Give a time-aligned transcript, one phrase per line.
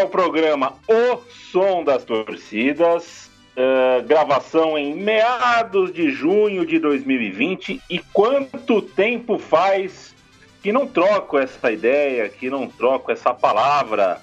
[0.00, 1.18] Este é programa O
[1.52, 7.82] Som das Torcidas, uh, gravação em meados de junho de 2020.
[7.90, 10.14] E quanto tempo faz
[10.62, 14.22] que não troco essa ideia, que não troco essa palavra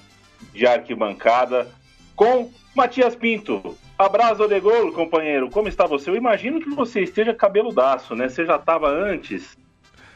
[0.52, 1.68] de arquibancada
[2.16, 3.78] com Matias Pinto.
[3.96, 5.48] Abraço de gol, companheiro.
[5.48, 6.10] Como está você?
[6.10, 8.28] Eu imagino que você esteja cabeludaço, né?
[8.28, 9.56] Você já estava antes.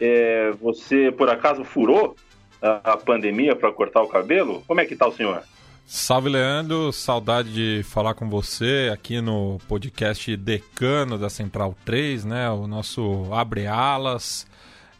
[0.00, 2.16] É, você por acaso furou
[2.60, 4.64] a, pandemia para cortar o cabelo?
[4.66, 5.44] Como é que tá o senhor?
[5.86, 6.92] Salve, Leandro.
[6.92, 12.50] Saudade de falar com você aqui no podcast Decano da Central 3, né?
[12.50, 14.46] O nosso Abre Alas.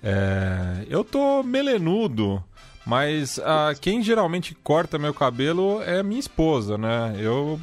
[0.03, 0.85] É...
[0.89, 2.43] Eu tô melenudo,
[2.85, 7.17] mas ah, quem geralmente corta meu cabelo é minha esposa, né?
[7.19, 7.61] Eu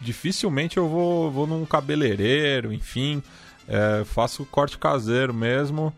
[0.00, 3.22] dificilmente eu vou, vou num cabeleireiro, enfim.
[3.66, 5.92] É, faço corte caseiro mesmo.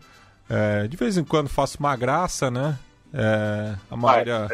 [0.49, 2.79] É, de vez em quando faço uma graça, né?
[3.13, 4.47] É, a Maíra,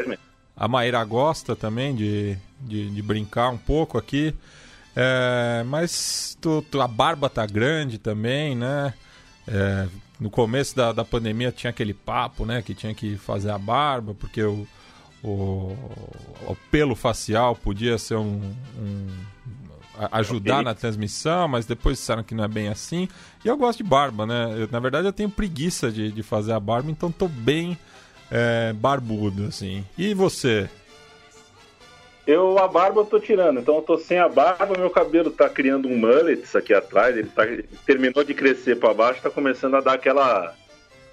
[0.56, 4.34] a Maíra gosta também de, de, de, brincar um pouco aqui.
[4.94, 8.94] É, mas tu, tu, a barba tá grande também, né?
[9.46, 9.88] É,
[10.20, 12.62] no começo da, da pandemia tinha aquele papo, né?
[12.62, 14.66] Que tinha que fazer a barba, porque o,
[15.22, 15.76] o,
[16.46, 19.08] o pelo facial podia ser um, um
[20.12, 23.08] ajudar na transmissão, mas depois disseram que não é bem assim.
[23.44, 24.54] E eu gosto de barba, né?
[24.56, 27.76] Eu, na verdade, eu tenho preguiça de, de fazer a barba, então tô bem
[28.34, 29.84] é, barbudo, assim.
[29.96, 30.68] E você?
[32.26, 35.48] Eu, a barba eu tô tirando, então eu tô sem a barba, meu cabelo tá
[35.48, 39.76] criando um mullet aqui atrás, ele, tá, ele terminou de crescer para baixo, tá começando
[39.76, 40.52] a dar aquela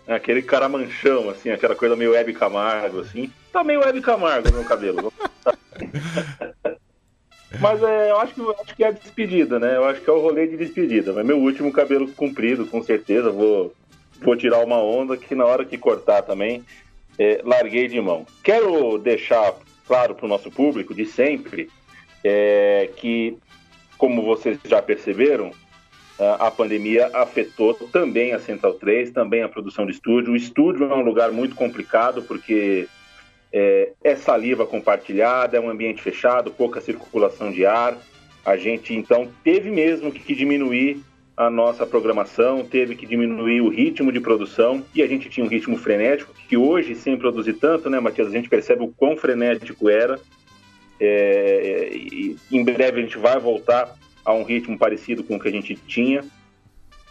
[0.08, 3.32] aquele caramanchão, assim, aquela coisa meio Web Camargo, assim.
[3.52, 5.14] Tá meio Web Camargo meu cabelo.
[7.60, 9.76] Mas é, eu acho que, acho que é a despedida, né?
[9.76, 11.14] Eu acho que é o rolê de despedida.
[11.14, 13.30] Mas meu último cabelo comprido, com certeza.
[13.30, 13.74] Vou,
[14.22, 16.66] vou tirar uma onda que na hora que cortar também
[17.18, 18.26] é, larguei de mão.
[18.44, 19.54] Quero deixar
[19.88, 21.70] claro para o nosso público de sempre
[22.24, 23.38] é, que,
[23.98, 25.52] como vocês já perceberam,
[26.40, 30.34] a pandemia afetou também a Central 3, também a produção de estúdio.
[30.34, 32.88] O estúdio é um lugar muito complicado porque
[33.52, 37.98] é, é, saliva compartilhada, é um ambiente fechado, pouca circulação de ar.
[38.46, 41.02] A gente então teve mesmo que diminuir
[41.46, 45.50] a nossa programação, teve que diminuir o ritmo de produção e a gente tinha um
[45.50, 49.90] ritmo frenético que hoje, sem produzir tanto, né, Matias, a gente percebe o quão frenético
[49.90, 50.20] era.
[51.00, 51.92] É,
[52.52, 55.76] em breve a gente vai voltar a um ritmo parecido com o que a gente
[55.88, 56.24] tinha.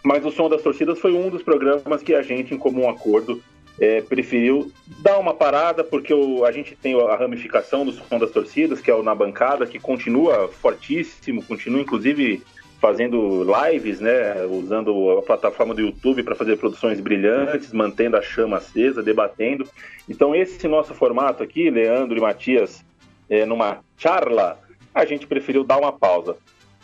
[0.02, 3.42] Mas o Som das Torcidas foi um dos programas que a gente, em comum acordo,
[3.80, 8.30] é, preferiu dar uma parada, porque o, a gente tem a ramificação do Som das
[8.30, 12.42] Torcidas, que é o Na Bancada, que continua fortíssimo, continua inclusive
[12.80, 18.56] fazendo lives, né, usando a plataforma do YouTube para fazer produções brilhantes, mantendo a chama
[18.56, 19.68] acesa, debatendo.
[20.08, 22.82] Então esse nosso formato aqui, Leandro e Matias,
[23.28, 24.58] é, numa charla,
[24.94, 26.36] a gente preferiu dar uma pausa.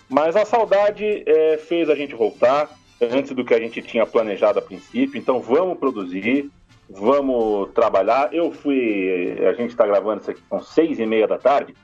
[0.08, 2.70] Mas a saudade é, fez a gente voltar
[3.00, 5.18] antes do que a gente tinha planejado a princípio.
[5.18, 6.50] Então vamos produzir,
[6.88, 8.32] vamos trabalhar.
[8.32, 11.74] Eu fui, a gente está gravando isso aqui com seis e meia da tarde.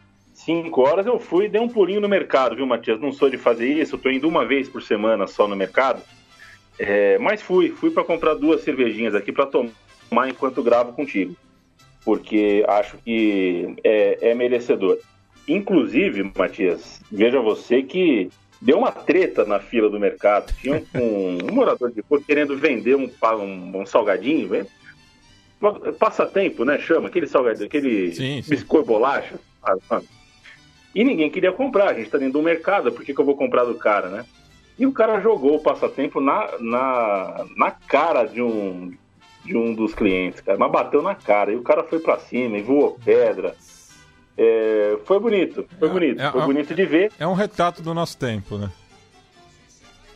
[0.45, 3.01] 5 horas eu fui e dei um pulinho no mercado, viu, Matias?
[3.01, 6.03] Não sou de fazer isso, estou indo uma vez por semana só no mercado.
[6.79, 11.37] É, mas fui, fui para comprar duas cervejinhas aqui para tomar enquanto gravo contigo,
[12.05, 14.99] porque acho que é, é merecedor.
[15.47, 18.29] Inclusive, Matias, veja você que
[18.61, 20.53] deu uma treta na fila do mercado.
[20.61, 24.67] Tinha um, um morador de rua querendo vender um, um, um salgadinho, velho.
[25.99, 26.79] Passatempo, né?
[26.79, 28.51] Chama, aquele salgadinho, aquele sim, sim.
[28.51, 29.35] biscoito bolacha.
[29.63, 29.77] Ah,
[30.95, 33.37] e ninguém queria comprar, a gente está dentro do mercado, por que, que eu vou
[33.37, 34.25] comprar do cara, né?
[34.79, 38.93] E o cara jogou o passatempo na, na, na cara de um,
[39.45, 41.53] de um dos clientes, cara, mas bateu na cara.
[41.53, 43.55] E o cara foi para cima e voou pedra.
[44.37, 47.13] É, foi bonito, foi é, bonito, é, foi bonito de ver.
[47.19, 48.71] É um retrato do nosso tempo, né?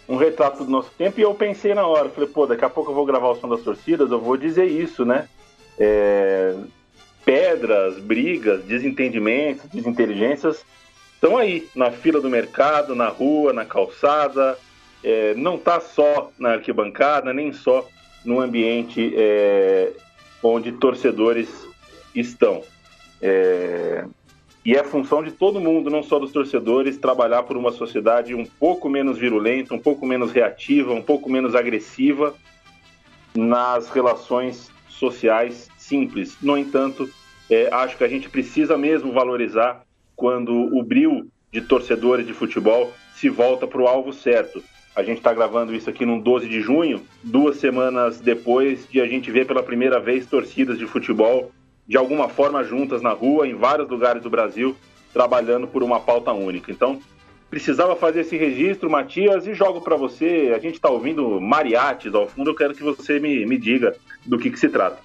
[0.08, 2.90] um retrato do nosso tempo e eu pensei na hora, falei, pô, daqui a pouco
[2.90, 5.28] eu vou gravar o som das torcidas, eu vou dizer isso, né?
[7.26, 10.64] Pedras, brigas, desentendimentos, desinteligências
[11.12, 14.56] estão aí, na fila do mercado, na rua, na calçada,
[15.02, 17.84] é, não está só na arquibancada, nem só
[18.24, 19.92] no ambiente é,
[20.40, 21.66] onde torcedores
[22.14, 22.62] estão.
[23.20, 24.04] É,
[24.64, 28.44] e é função de todo mundo, não só dos torcedores, trabalhar por uma sociedade um
[28.44, 32.34] pouco menos virulenta, um pouco menos reativa, um pouco menos agressiva
[33.34, 36.36] nas relações sociais simples.
[36.42, 37.08] No entanto,
[37.50, 39.82] é, acho que a gente precisa mesmo valorizar
[40.14, 44.62] quando o bril de torcedores de futebol se volta para o alvo certo.
[44.94, 49.06] A gente está gravando isso aqui no 12 de junho, duas semanas depois de a
[49.06, 51.52] gente ver pela primeira vez torcidas de futebol
[51.86, 54.74] de alguma forma juntas na rua, em vários lugares do Brasil,
[55.12, 56.72] trabalhando por uma pauta única.
[56.72, 57.00] Então,
[57.48, 60.52] precisava fazer esse registro, Matias, e jogo para você.
[60.54, 63.94] A gente está ouvindo mariachis ao fundo, eu quero que você me, me diga
[64.24, 64.98] do que, que se trata.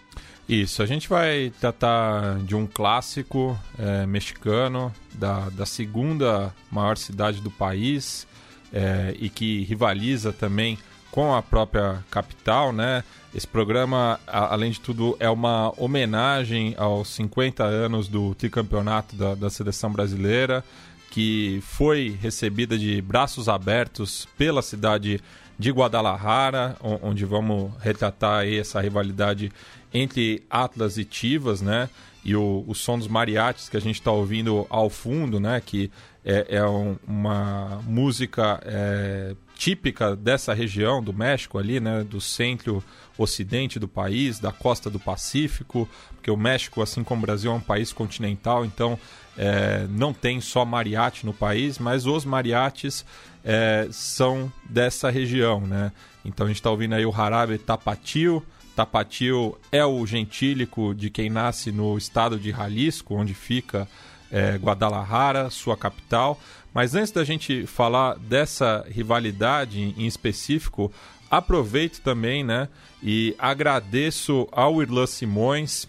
[0.47, 7.41] Isso, a gente vai tratar de um clássico é, mexicano, da, da segunda maior cidade
[7.41, 8.27] do país
[8.73, 10.77] é, e que rivaliza também
[11.09, 13.03] com a própria capital, né?
[13.33, 19.49] Esse programa, além de tudo, é uma homenagem aos 50 anos do tricampeonato da, da
[19.49, 20.63] seleção brasileira,
[21.09, 25.21] que foi recebida de braços abertos pela cidade
[25.61, 29.51] de Guadalajara, onde vamos retratar essa rivalidade
[29.93, 31.87] entre Atlas e Tivas, né?
[32.25, 35.61] E o, o som dos mariachis que a gente está ouvindo ao fundo, né?
[35.63, 35.91] Que
[36.25, 42.03] é, é um, uma música é, típica dessa região do México ali, né?
[42.03, 47.51] Do centro-ocidente do país, da costa do Pacífico, porque o México, assim como o Brasil,
[47.51, 48.97] é um país continental, então
[49.37, 53.05] é, não tem só mariachi no país, mas os mariachis
[53.43, 55.91] é, são dessa região, né?
[56.23, 58.45] Então a gente está ouvindo aí o Harabe Tapatio,
[58.75, 63.87] Tapatio é o gentílico de quem nasce no estado de Jalisco, onde fica
[64.31, 66.39] é, Guadalajara, sua capital.
[66.73, 70.91] Mas antes da gente falar dessa rivalidade em específico,
[71.29, 72.69] aproveito também né,
[73.03, 75.87] e agradeço ao Irlan Simões,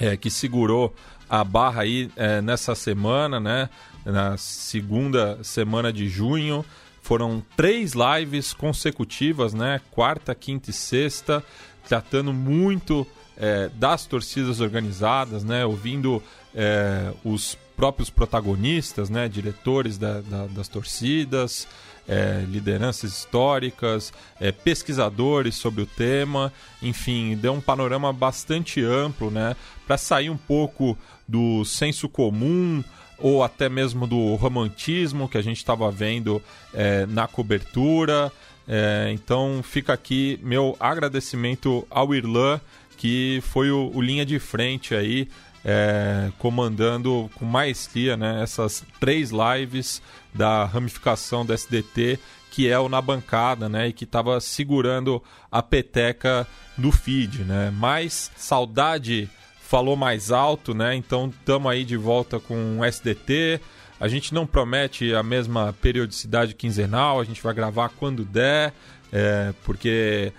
[0.00, 0.94] é, que segurou
[1.30, 3.70] a barra aí é, nessa semana, né,
[4.04, 6.64] na segunda semana de junho.
[7.00, 9.80] Foram três lives consecutivas, né?
[9.90, 11.42] Quarta, quinta e sexta
[11.90, 13.06] tratando muito
[13.36, 16.22] é, das torcidas organizadas, né, ouvindo
[16.54, 21.66] é, os próprios protagonistas, né, diretores da, da, das torcidas,
[22.06, 26.52] é, lideranças históricas, é, pesquisadores sobre o tema,
[26.82, 29.56] enfim, deu um panorama bastante amplo, né,
[29.86, 30.96] para sair um pouco
[31.30, 32.82] do senso comum
[33.16, 36.42] ou até mesmo do romantismo que a gente estava vendo
[36.74, 38.32] é, na cobertura.
[38.66, 42.60] É, então fica aqui meu agradecimento ao Irlan,
[42.96, 45.28] que foi o, o linha de frente aí,
[45.64, 50.02] é, comandando com maestria né, essas três lives
[50.34, 52.18] da ramificação da SDT,
[52.50, 55.22] que é o Na Bancada, né, e que estava segurando
[55.52, 57.44] a peteca do feed.
[57.44, 57.72] Né?
[57.76, 59.28] Mas saudade
[59.70, 60.96] falou mais alto, né?
[60.96, 63.60] Então estamos aí de volta com o SDT.
[64.00, 68.74] A gente não promete a mesma periodicidade quinzenal, a gente vai gravar quando der,
[69.12, 70.32] é, porque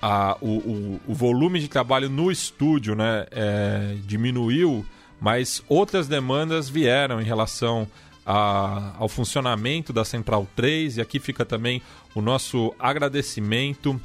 [0.00, 4.86] a, o, o, o, volume de trabalho no estúdio né, é, diminuiu,
[5.20, 7.88] mas outras demandas vieram em relação
[8.24, 11.82] a, ao funcionamento da Central 3, e aqui fica também
[12.14, 14.00] o nosso agradecimento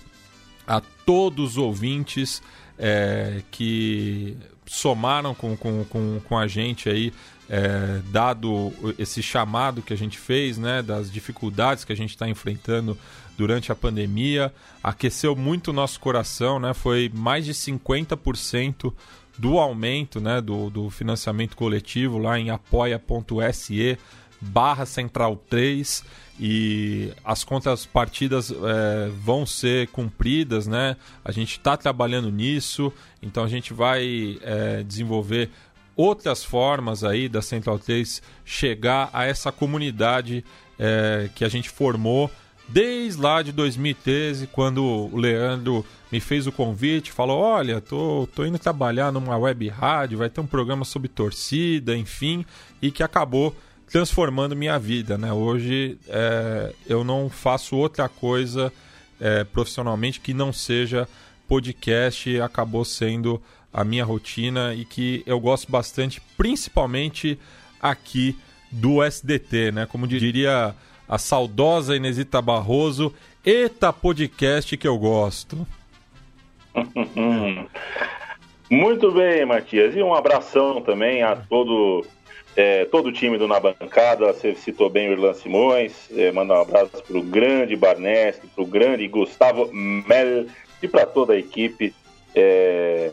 [0.65, 2.41] a todos os ouvintes
[2.79, 7.13] é, que somaram com, com, com, com a gente aí
[7.49, 12.27] é, dado esse chamado que a gente fez, né, das dificuldades que a gente está
[12.27, 12.97] enfrentando
[13.37, 18.93] durante a pandemia, aqueceu muito o nosso coração, né, foi mais de 50%
[19.37, 23.97] do aumento né, do, do financiamento coletivo lá em apoia.se
[24.43, 26.03] barra central 3
[26.39, 30.97] e as contas partidas é, vão ser cumpridas, né?
[31.23, 35.49] A gente está trabalhando nisso, então a gente vai é, desenvolver
[35.95, 40.43] outras formas aí da Central 3 chegar a essa comunidade
[40.79, 42.31] é, que a gente formou
[42.67, 48.45] desde lá de 2013, quando o Leandro me fez o convite, falou: Olha, tô, tô
[48.45, 52.45] indo trabalhar numa web rádio, vai ter um programa sobre torcida, enfim,
[52.81, 53.55] e que acabou
[53.93, 55.19] transformando minha vida.
[55.19, 55.31] Né?
[55.31, 58.73] Hoje é, eu não faço outra coisa
[59.21, 61.07] é, profissionalmente que não seja
[61.47, 63.39] podcast, acabou sendo
[63.71, 67.37] a minha rotina e que eu gosto bastante, principalmente
[67.79, 68.35] aqui
[68.71, 69.85] do SDT, né?
[69.85, 70.73] Como diria
[71.07, 73.13] a saudosa Inesita Barroso,
[73.45, 75.67] Eita podcast que eu gosto.
[78.71, 79.95] Muito bem, Matias.
[79.95, 82.03] E um abração também a todo,
[82.55, 84.31] é, todo o time do Na Bancada.
[84.33, 86.09] Você citou bem o Irlan Simões.
[86.15, 90.45] É, manda um abraço para o grande Barneschi, para o grande Gustavo Mel
[90.81, 91.93] e para toda a equipe
[92.35, 93.11] é,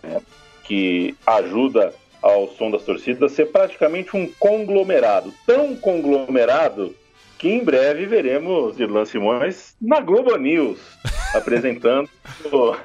[0.64, 5.32] que ajuda ao som das torcidas a ser praticamente um conglomerado.
[5.46, 6.94] Tão conglomerado
[7.38, 10.78] que em breve veremos Irlan Simões na Globo News,
[11.34, 12.10] apresentando
[12.52, 12.76] o,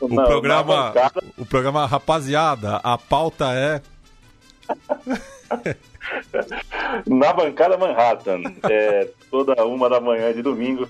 [0.00, 0.94] o na, programa.
[0.94, 3.82] Na o programa Rapaziada, a pauta é.
[7.06, 10.88] na bancada Manhattan, é, toda uma da manhã de domingo,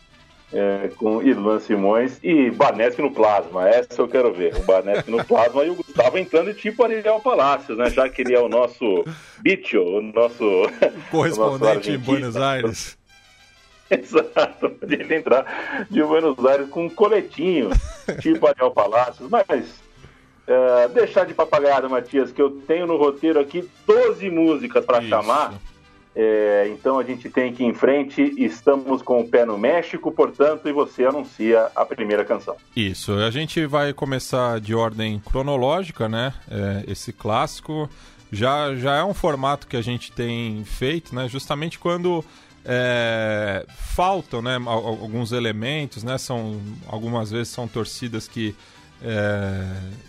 [0.53, 3.69] é, com Irlan Simões e Barnesque no plasma.
[3.69, 4.57] Essa eu quero ver.
[4.57, 7.91] O Barnesque no plasma e o Gustavo entrando tipo Ariel Palácios, né?
[7.91, 9.05] Já que ele é o nosso
[9.41, 10.45] bicho, o nosso
[11.11, 12.99] correspondente o nosso em Buenos Aires.
[13.91, 17.71] Exato, podia entrar de Buenos Aires com um coletinho,
[18.21, 19.81] tipo Ariel Palácios, mas
[20.49, 25.55] uh, deixar de papagaiada, Matias, que eu tenho no roteiro aqui 12 músicas para chamar.
[26.21, 30.11] É, então a gente tem que ir em frente, estamos com o pé no México,
[30.11, 32.57] portanto, e você anuncia a primeira canção.
[32.75, 36.35] Isso, a gente vai começar de ordem cronológica, né?
[36.51, 37.89] É, esse clássico
[38.33, 41.29] já, já é um formato que a gente tem feito, né?
[41.29, 42.25] Justamente quando
[42.65, 46.19] é, faltam né, alguns elementos, né?
[46.19, 48.57] São, algumas vezes são torcidas que
[49.03, 49.65] é,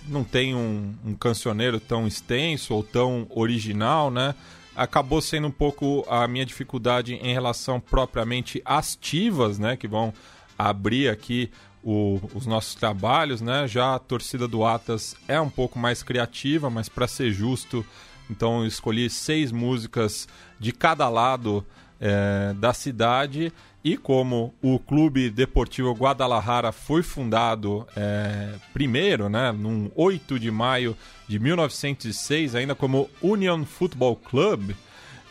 [0.08, 4.34] não tem um, um cancioneiro tão extenso ou tão original, né?
[4.76, 9.76] Acabou sendo um pouco a minha dificuldade em relação propriamente às tivas, né?
[9.76, 10.14] Que vão
[10.58, 11.52] abrir aqui
[11.84, 13.68] o, os nossos trabalhos, né?
[13.68, 17.86] Já a torcida do Atas é um pouco mais criativa, mas para ser justo,
[18.30, 20.28] então eu escolhi seis músicas
[20.60, 21.66] de cada lado
[22.00, 23.52] é, da cidade
[23.84, 30.96] e como o Clube Deportivo Guadalajara foi fundado é, primeiro, né, num 8 de maio
[31.28, 34.72] de 1906, ainda como Union Football Club,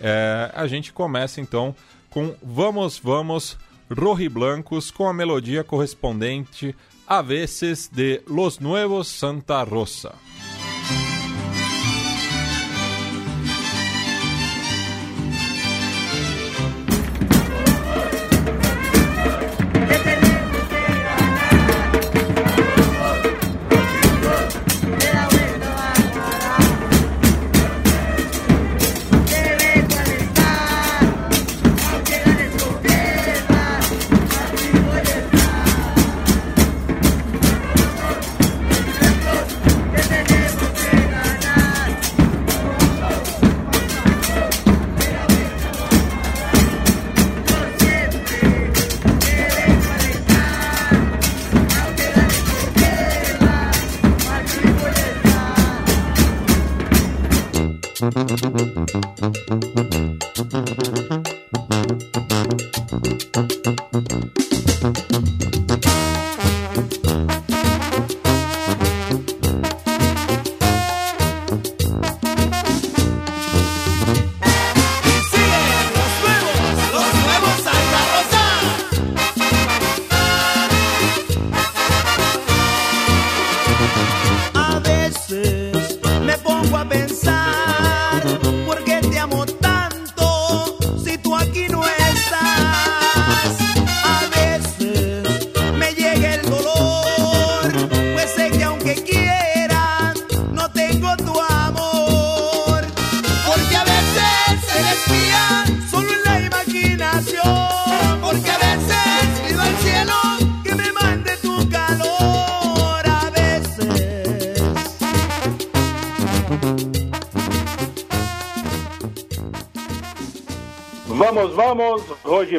[0.00, 1.74] é, a gente começa então
[2.08, 3.58] com Vamos, Vamos,
[3.90, 6.74] Rojiblancos, com a melodia correspondente
[7.06, 10.14] a vezes de Los Nuevos Santa Rosa.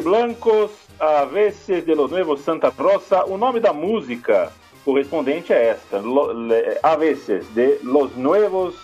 [0.02, 3.24] Blancos, a veces de los nuevos Santa Rosa.
[3.24, 4.50] O nome da música
[4.84, 6.02] correspondente é esta,
[6.82, 8.74] a veces de los nuevos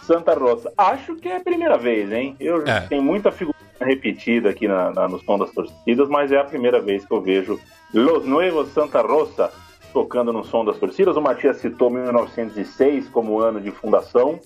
[0.00, 0.72] Santa Rosa.
[0.78, 2.36] Acho que é a primeira vez, hein?
[2.40, 2.80] Eu é.
[2.88, 6.80] tenho muita figura repetida aqui na, na, no som das torcidas, mas é a primeira
[6.80, 7.60] vez que eu vejo
[7.92, 9.52] Los Nuevos Santa Rosa
[9.92, 11.18] tocando no som das torcidas.
[11.18, 14.40] O Matias citou 1906 como ano de fundação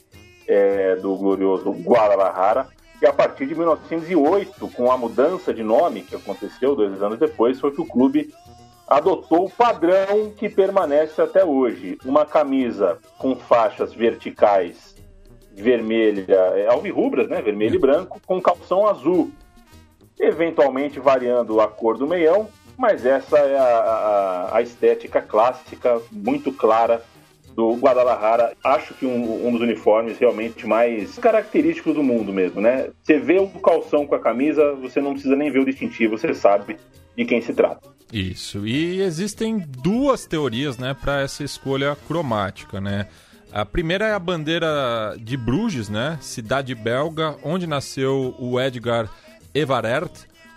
[0.48, 2.66] é, do glorioso Guadalajara.
[3.00, 7.60] E a partir de 1908, com a mudança de nome que aconteceu dois anos depois,
[7.60, 8.34] foi que o clube
[8.88, 14.98] adotou o padrão que permanece até hoje: uma camisa com faixas verticais
[15.58, 16.24] vermelha,
[16.54, 19.30] é, alvirrubras, né, vermelho e branco, com calção azul,
[20.18, 26.52] eventualmente variando a cor do meião, mas essa é a, a, a estética clássica, muito
[26.52, 27.02] clara
[27.58, 28.52] do Guadalajara.
[28.62, 32.90] Acho que um, um, dos uniformes realmente mais característicos do mundo mesmo, né?
[33.02, 36.32] Você vê o calção com a camisa, você não precisa nem ver o distintivo, você
[36.32, 36.76] sabe
[37.16, 37.88] de quem se trata.
[38.12, 38.64] Isso.
[38.64, 43.08] E existem duas teorias, né, para essa escolha cromática, né?
[43.50, 46.16] A primeira é a bandeira de Bruges, né?
[46.20, 49.10] Cidade belga, onde nasceu o Edgar
[49.52, 50.12] Evarert,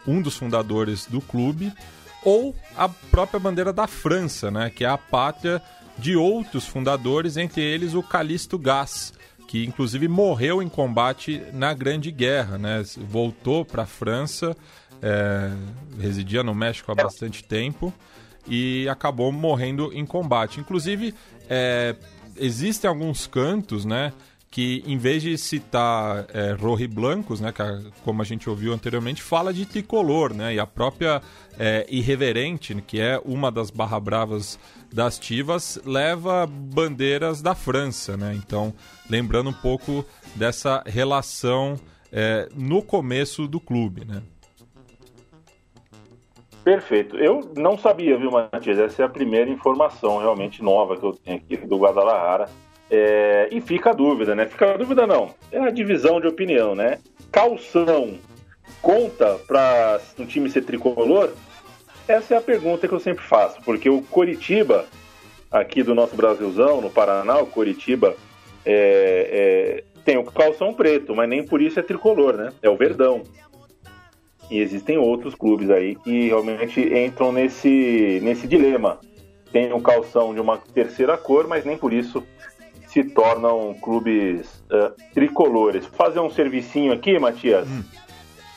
[0.05, 1.73] um dos fundadores do clube,
[2.23, 4.69] ou a própria bandeira da França, né?
[4.69, 5.59] Que é a pátria
[6.01, 9.13] de outros fundadores, entre eles o Calixto Gas,
[9.47, 12.83] que inclusive morreu em combate na Grande Guerra, né?
[12.97, 14.57] Voltou para a França,
[14.99, 15.51] é,
[15.99, 17.93] residia no México há bastante tempo
[18.47, 20.59] e acabou morrendo em combate.
[20.59, 21.13] Inclusive,
[21.47, 21.95] é,
[22.35, 24.11] existem alguns cantos, né?
[24.51, 26.53] Que em vez de citar é,
[26.87, 30.67] Blancos, né, que a, como a gente ouviu anteriormente, fala de tricolor, né, e a
[30.67, 31.21] própria
[31.57, 34.59] é, Irreverente, que é uma das barra bravas
[34.93, 38.73] das Tivas, leva bandeiras da França, né, então
[39.09, 40.05] lembrando um pouco
[40.35, 41.79] dessa relação
[42.11, 44.21] é, no começo do clube, né.
[46.61, 47.17] Perfeito.
[47.17, 48.77] Eu não sabia, viu, Matias?
[48.77, 52.47] Essa é a primeira informação realmente nova que eu tenho aqui do Guadalajara
[52.91, 54.45] é, e fica a dúvida, né?
[54.45, 56.99] Fica a dúvida não, é a divisão de opinião, né?
[57.31, 58.19] Calção
[58.81, 61.31] conta para um time ser tricolor?
[62.07, 64.85] Essa é a pergunta que eu sempre faço, porque o Coritiba,
[65.49, 68.15] aqui do nosso Brasilzão, no Paraná, o Coritiba
[68.65, 72.51] é, é, tem o calção preto, mas nem por isso é tricolor, né?
[72.61, 73.23] É o Verdão.
[74.49, 78.99] E existem outros clubes aí que realmente entram nesse, nesse dilema.
[79.49, 82.21] Tem o calção de uma terceira cor, mas nem por isso
[82.91, 85.85] se tornam clubes uh, tricolores.
[85.85, 87.65] Vou fazer um servicinho aqui, Matias.
[87.67, 87.83] Hum.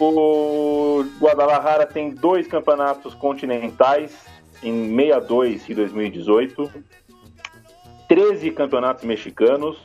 [0.01, 4.27] O Guadalajara tem dois campeonatos continentais
[4.61, 6.85] em 62 e 2018,
[8.09, 9.77] 13 campeonatos mexicanos.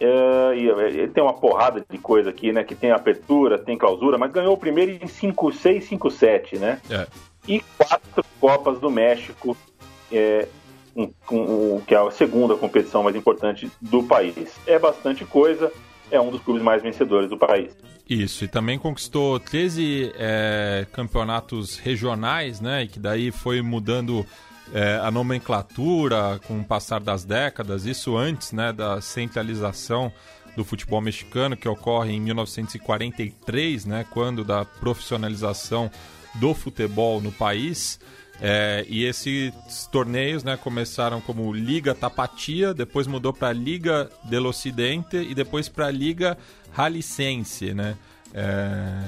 [0.00, 2.62] Uh, e, tem uma porrada de coisa aqui, né?
[2.62, 6.80] Que tem apertura, tem clausura, mas ganhou o primeiro em 5-6, 5-7, né?
[6.88, 7.06] É.
[7.48, 9.56] E quatro Copas do México.
[10.12, 10.46] É,
[10.96, 14.56] um, um, que é a segunda competição mais importante do país.
[14.66, 15.70] É bastante coisa,
[16.10, 17.76] é um dos clubes mais vencedores do país.
[18.08, 22.84] Isso, e também conquistou 13 é, campeonatos regionais, né?
[22.84, 24.24] E que daí foi mudando
[24.72, 30.12] é, a nomenclatura com o passar das décadas, isso antes né, da centralização
[30.56, 35.90] do futebol mexicano, que ocorre em 1943, né, quando da profissionalização
[36.36, 38.00] do futebol no país.
[38.40, 39.52] É, e esses
[39.90, 45.90] torneios né, começaram como Liga Tapatia, depois mudou para Liga del Ocidente e depois para
[45.90, 46.36] Liga
[46.76, 47.96] Jalisciense, né?
[48.34, 49.02] É,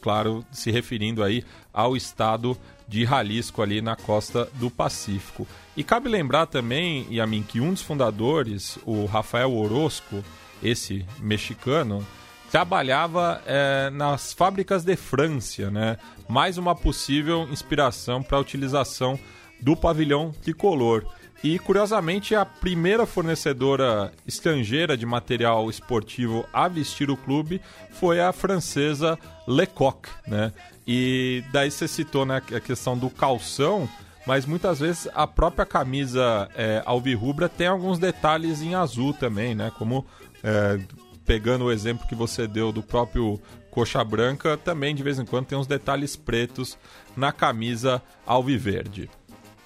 [0.00, 5.46] claro, se referindo aí ao estado de Jalisco ali na costa do Pacífico.
[5.76, 10.24] E cabe lembrar também, Yamin, que um dos fundadores, o Rafael Orozco,
[10.62, 12.06] esse mexicano,
[12.50, 15.96] trabalhava é, nas fábricas de França, né?
[16.28, 19.18] Mais uma possível inspiração para a utilização
[19.60, 21.04] do pavilhão tricolor.
[21.42, 28.32] E curiosamente, a primeira fornecedora estrangeira de material esportivo a vestir o clube foi a
[28.32, 30.52] francesa Lecoq, né?
[30.86, 33.88] E daí você citou né, a questão do calção,
[34.26, 39.72] mas muitas vezes a própria camisa é, alvirrubra tem alguns detalhes em azul também, né?
[39.78, 40.04] Como
[40.42, 40.78] é,
[41.24, 45.46] pegando o exemplo que você deu do próprio Coxa Branca, também de vez em quando
[45.46, 46.76] tem uns detalhes pretos
[47.16, 49.08] na camisa alviverde.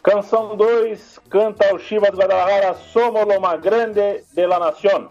[0.03, 5.09] Canção 2, canta o Chivas Guadalajara, Somos lo grande de la nación.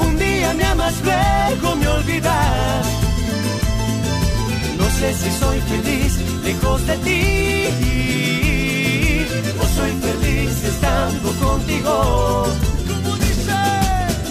[0.00, 2.86] Un día me amas, luego me olvidas.
[4.78, 6.12] No sé si soy feliz
[6.44, 7.22] lejos de ti
[9.60, 12.46] o soy feliz estando contigo.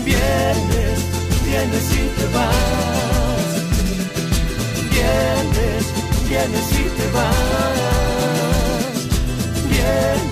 [0.05, 0.97] Vienes,
[1.45, 3.49] vienes y te vas.
[4.95, 5.83] Vienes,
[6.29, 7.91] vienes y te vas.
[9.69, 10.30] Vienes,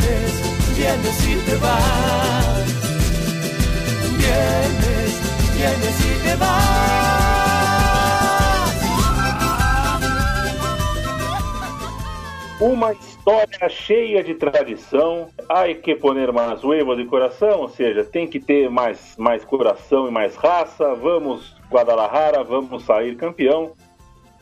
[0.80, 2.65] vienes y te vas.
[4.18, 5.12] Vienes,
[5.58, 6.70] vienes y te vas.
[12.62, 15.30] Uma história cheia de tradição.
[15.50, 20.08] Ai que poner mais huevos de coração, ou seja, tem que ter mais, mais coração
[20.08, 20.96] e mais raça.
[20.96, 23.72] Vamos, Guadalajara, vamos sair campeão.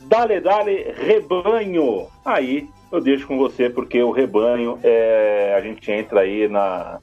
[0.00, 2.06] Dale, dale, rebanho.
[2.24, 7.00] Aí eu deixo com você, porque o rebanho, é, a gente entra aí na,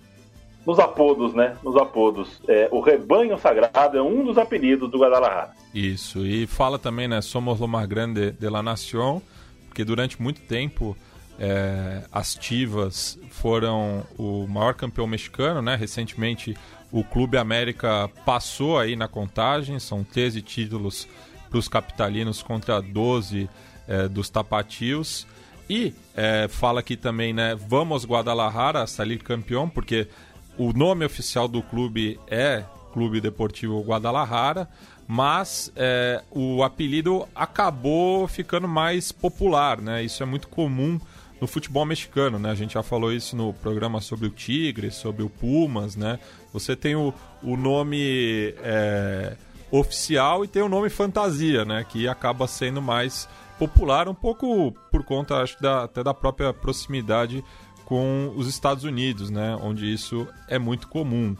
[0.65, 1.55] nos apodos, né?
[1.63, 2.41] Nos apodos.
[2.47, 5.51] É, o rebanho sagrado é um dos apelidos do Guadalajara.
[5.73, 7.21] Isso, e fala também, né?
[7.21, 9.21] Somos lo más grande de la nación,
[9.67, 10.97] porque durante muito tempo
[11.37, 15.75] é, as Tivas foram o maior campeão mexicano, né?
[15.75, 16.55] Recentemente
[16.91, 21.07] o Clube América passou aí na contagem, são 13 títulos
[21.49, 23.49] para os capitalinos contra 12
[23.87, 25.27] é, dos tapatios.
[25.69, 27.55] E é, fala aqui também, né?
[27.55, 30.07] Vamos Guadalajara sair campeão, porque
[30.57, 34.69] o nome oficial do clube é Clube Deportivo Guadalajara,
[35.07, 40.03] mas é, o apelido acabou ficando mais popular, né?
[40.03, 40.99] Isso é muito comum
[41.41, 42.49] no futebol mexicano, né?
[42.49, 46.19] A gente já falou isso no programa sobre o Tigre, sobre o Pumas, né?
[46.53, 49.35] Você tem o, o nome é,
[49.69, 51.85] oficial e tem o nome fantasia, né?
[51.87, 57.43] Que acaba sendo mais popular, um pouco por conta, acho, da, até da própria proximidade
[57.85, 59.57] com os Estados Unidos, né?
[59.61, 61.35] Onde isso é muito comum.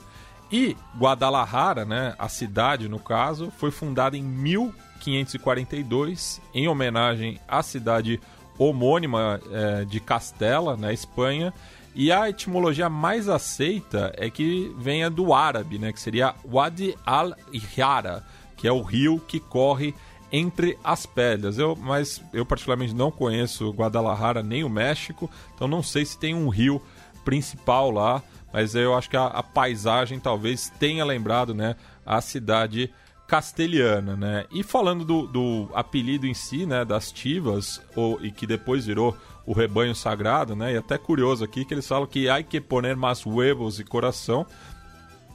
[0.51, 8.21] E Guadalajara, né, a cidade no caso, foi fundada em 1542 em homenagem à cidade
[8.57, 11.51] homônima é, de Castela, na Espanha.
[11.93, 18.23] E a etimologia mais aceita é que venha do árabe, né, que seria Wadi al-Ihara,
[18.55, 19.93] que é o rio que corre
[20.35, 21.57] entre as pedras.
[21.57, 26.33] Eu, mas eu particularmente não conheço Guadalajara nem o México, então não sei se tem
[26.35, 26.81] um rio
[27.23, 28.21] principal lá,
[28.51, 32.91] mas eu acho que a, a paisagem talvez tenha lembrado, né, a cidade
[33.27, 34.45] castelhana, né?
[34.51, 39.17] E falando do, do apelido em si, né, das tivas, ou, e que depois virou
[39.45, 40.73] o rebanho sagrado, né?
[40.73, 44.45] E até curioso aqui que eles falam que há que poner mais huevos e coração,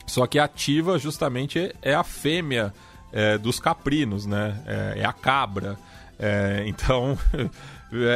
[0.06, 2.72] só que a tiva justamente é a fêmea
[3.12, 4.61] é, dos caprinos, né?
[4.66, 5.77] É, é a cabra.
[6.18, 7.18] É, então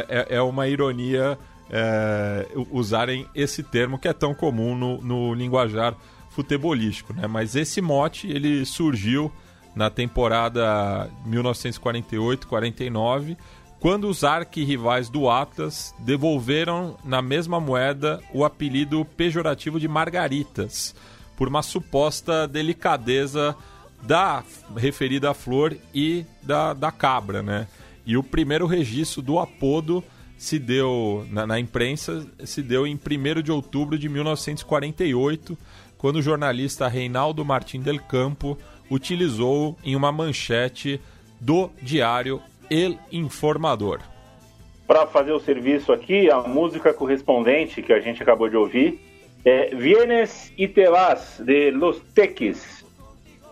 [0.09, 1.37] é, é, uma ironia
[1.69, 5.95] é, usarem esse termo que é tão comum no, no linguajar
[6.29, 7.27] futebolístico, né?
[7.27, 9.31] Mas esse mote ele surgiu
[9.75, 13.35] na temporada 1948-49,
[13.79, 20.95] quando os arquirrivais do Atlas devolveram na mesma moeda o apelido pejorativo de Margaritas,
[21.35, 23.55] por uma suposta delicadeza
[24.01, 24.43] da
[24.75, 27.67] referida flor e da, da cabra, né?
[28.05, 30.03] E o primeiro registro do apodo
[30.37, 35.57] se deu na, na, imprensa se deu em 1 de outubro de 1948,
[35.97, 38.57] quando o jornalista Reinaldo Martim del Campo
[38.91, 41.01] utilizou em uma manchete
[41.39, 44.01] do diário El Informador.
[44.85, 48.99] Para fazer o serviço aqui, a música correspondente que a gente acabou de ouvir
[49.43, 52.74] é Vienes y te vas, de Los Teques.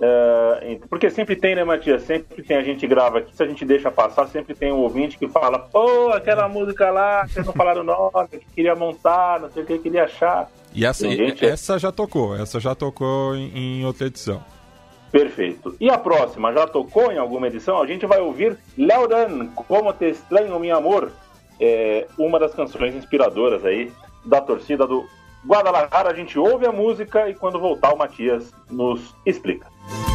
[0.03, 2.01] Uh, porque sempre tem, né, Matias?
[2.01, 5.17] Sempre tem a gente grava aqui, se a gente deixa passar, sempre tem um ouvinte
[5.17, 9.63] que fala, pô, aquela música lá, vocês não falaram nome, que queria montar, não sei
[9.63, 10.51] o que, queria achar.
[10.73, 14.43] E essa, gente, essa já tocou, essa já tocou em, em outra edição.
[15.11, 15.75] Perfeito.
[15.79, 17.81] E a próxima, já tocou em alguma edição?
[17.81, 21.11] A gente vai ouvir Laudan, Como Te Estranho, Meu Amor,
[21.59, 23.91] é uma das canções inspiradoras aí
[24.25, 25.07] da torcida do
[25.45, 26.09] Guadalajara.
[26.09, 29.72] A gente ouve a música e quando voltar o Matias nos explica.
[29.89, 30.12] Te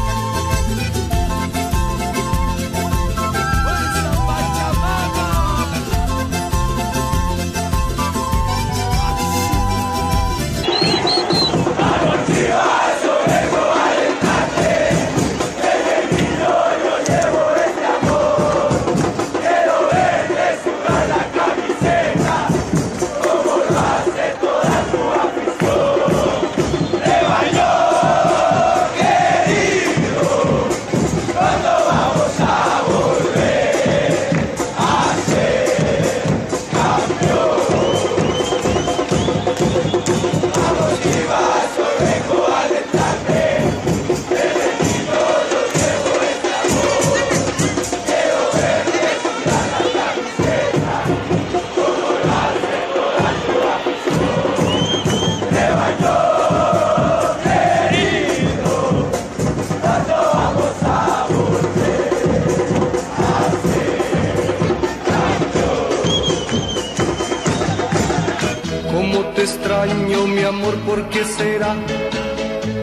[69.48, 71.74] extraño, mi amor, ¿por qué será?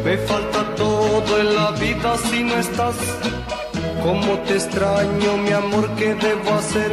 [0.04, 2.96] Me falta todo en la vida si no estás.
[4.04, 6.92] Como te extraño, mi amor, ¿qué debo hacer?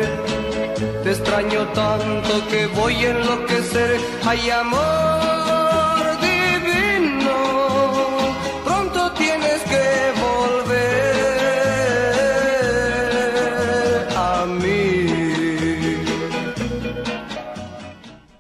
[1.02, 3.90] Te extraño tanto que voy a enloquecer.
[4.30, 7.37] Ay, amor divino,
[8.66, 9.87] pronto tienes que
[10.26, 10.82] volver
[14.16, 14.82] a mí.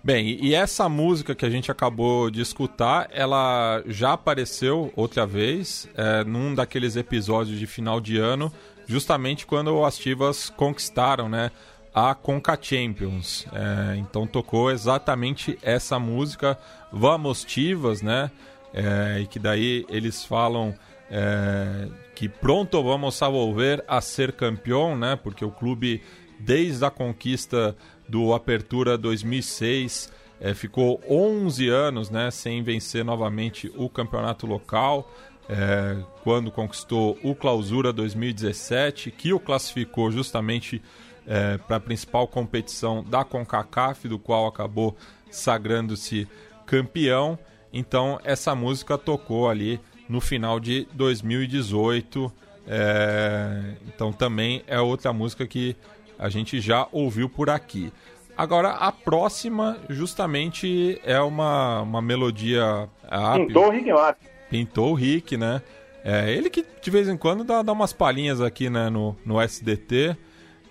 [0.04, 5.88] Bem, e essa música que a gente acabou de escutar, ela já apareceu outra vez
[5.94, 8.52] é, num daqueles episódios de final de ano,
[8.86, 11.52] justamente quando as Chivas conquistaram, né?
[11.94, 13.46] a Conca Champions.
[13.52, 16.58] É, então tocou exatamente essa música,
[16.90, 18.30] Vamos Tivas, né?
[18.74, 20.74] É, e que daí eles falam
[21.10, 25.16] é, que pronto vamos a volver a ser campeão, né?
[25.16, 26.02] Porque o clube,
[26.40, 27.76] desde a conquista
[28.12, 35.10] do Apertura 2006, é, ficou 11 anos né, sem vencer novamente o campeonato local.
[35.48, 40.82] É, quando conquistou o Clausura 2017, que o classificou justamente
[41.26, 44.94] é, para a principal competição da CONCACAF, do qual acabou
[45.30, 46.28] sagrando-se
[46.66, 47.38] campeão.
[47.72, 52.30] Então, essa música tocou ali no final de 2018.
[52.66, 55.74] É, então, também é outra música que
[56.22, 57.92] a gente já ouviu por aqui.
[58.36, 62.88] Agora, a próxima, justamente, é uma, uma melodia.
[63.34, 64.26] Pintou o Rick Martin.
[64.48, 65.60] Pintou o Rick, né?
[66.04, 69.40] É, ele que de vez em quando dá, dá umas palhinhas aqui né, no, no
[69.40, 70.16] SDT.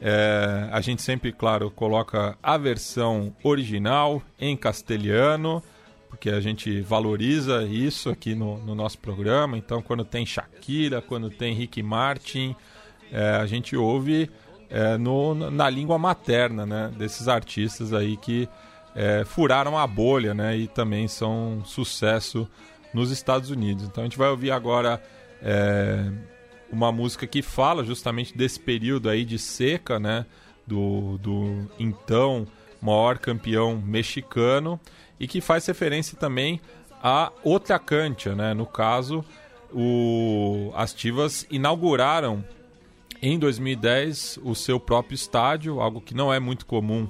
[0.01, 5.61] É, a gente sempre, claro, coloca a versão original em castelhano,
[6.09, 9.57] porque a gente valoriza isso aqui no, no nosso programa.
[9.57, 12.55] Então, quando tem Shakira, quando tem Rick Martin,
[13.11, 14.29] é, a gente ouve
[14.71, 18.47] é, no, na língua materna né, desses artistas aí que
[18.95, 22.47] é, furaram a bolha né, e também são um sucesso
[22.93, 23.85] nos Estados Unidos.
[23.85, 25.01] Então, a gente vai ouvir agora
[25.41, 26.09] é,
[26.71, 30.25] uma música que fala justamente desse período aí de seca, né?
[30.65, 32.47] Do, do então
[32.81, 34.79] maior campeão mexicano
[35.19, 36.61] e que faz referência também
[37.03, 38.53] a outra cancha, né?
[38.53, 39.25] No caso,
[39.73, 42.43] o, as Tivas inauguraram
[43.21, 47.07] em 2010 o seu próprio estádio, algo que não é muito comum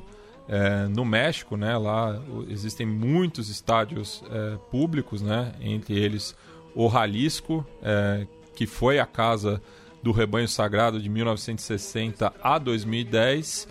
[0.48, 1.78] é, no México, né?
[1.78, 5.54] Lá existem muitos estádios é, públicos, né?
[5.62, 6.36] Entre eles
[6.76, 9.62] o Jalisco, é, que foi a casa
[10.04, 13.68] do rebanho sagrado de 1960 a 2010,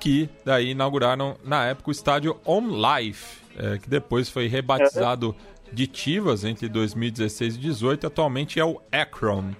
[0.00, 5.34] que daí inauguraram na época o estádio On Life, é, que depois foi rebatizado
[5.72, 9.50] de Tivas entre 2016 e 2018, atualmente é o Akron,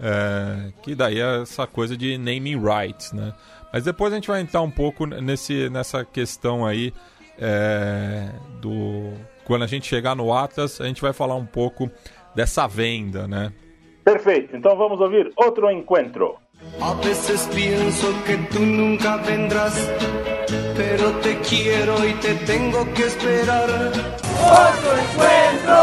[0.00, 3.32] é, que daí é essa coisa de naming rights, né?
[3.72, 6.92] Mas depois a gente vai entrar um pouco nesse, nessa questão aí
[7.38, 8.30] é,
[8.60, 9.12] do
[9.44, 11.88] quando a gente chegar no Atlas, a gente vai falar um pouco
[12.34, 13.52] dessa venda, né?
[14.04, 16.36] Perfeito, então vamos ouvir outro encontro.
[16.80, 19.74] A veces pienso que tú nunca vendrás,
[20.76, 23.68] pero te quiero y te tengo que esperar.
[24.38, 25.74] Otro encuentro,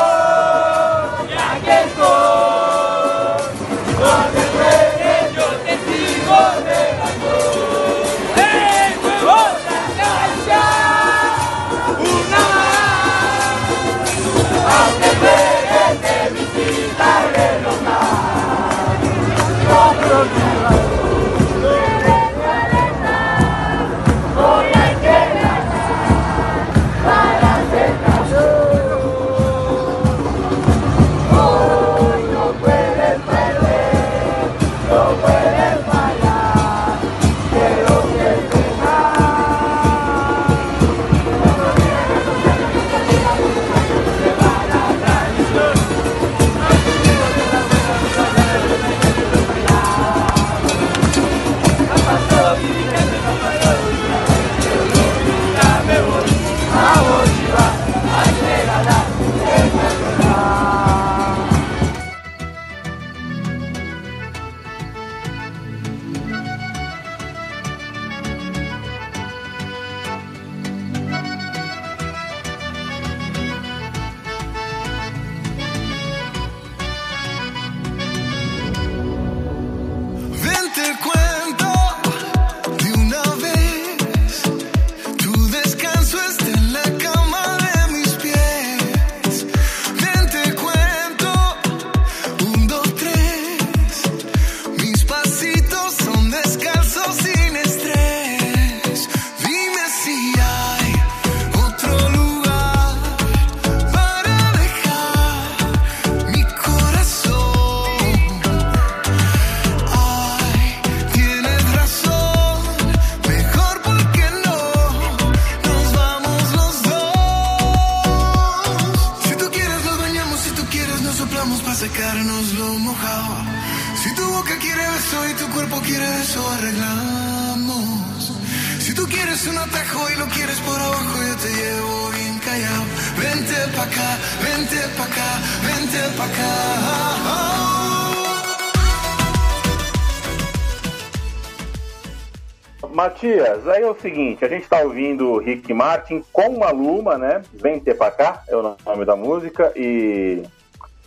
[143.24, 147.42] Matias, aí é o seguinte, a gente tá ouvindo Rick Martin com Maluma, né?
[147.54, 150.44] Vem ter pra cá, é o nome da música, e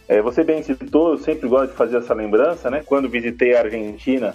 [0.09, 2.83] é, você bem citou, eu sempre gosto de fazer essa lembrança, né?
[2.87, 4.35] Quando visitei a Argentina,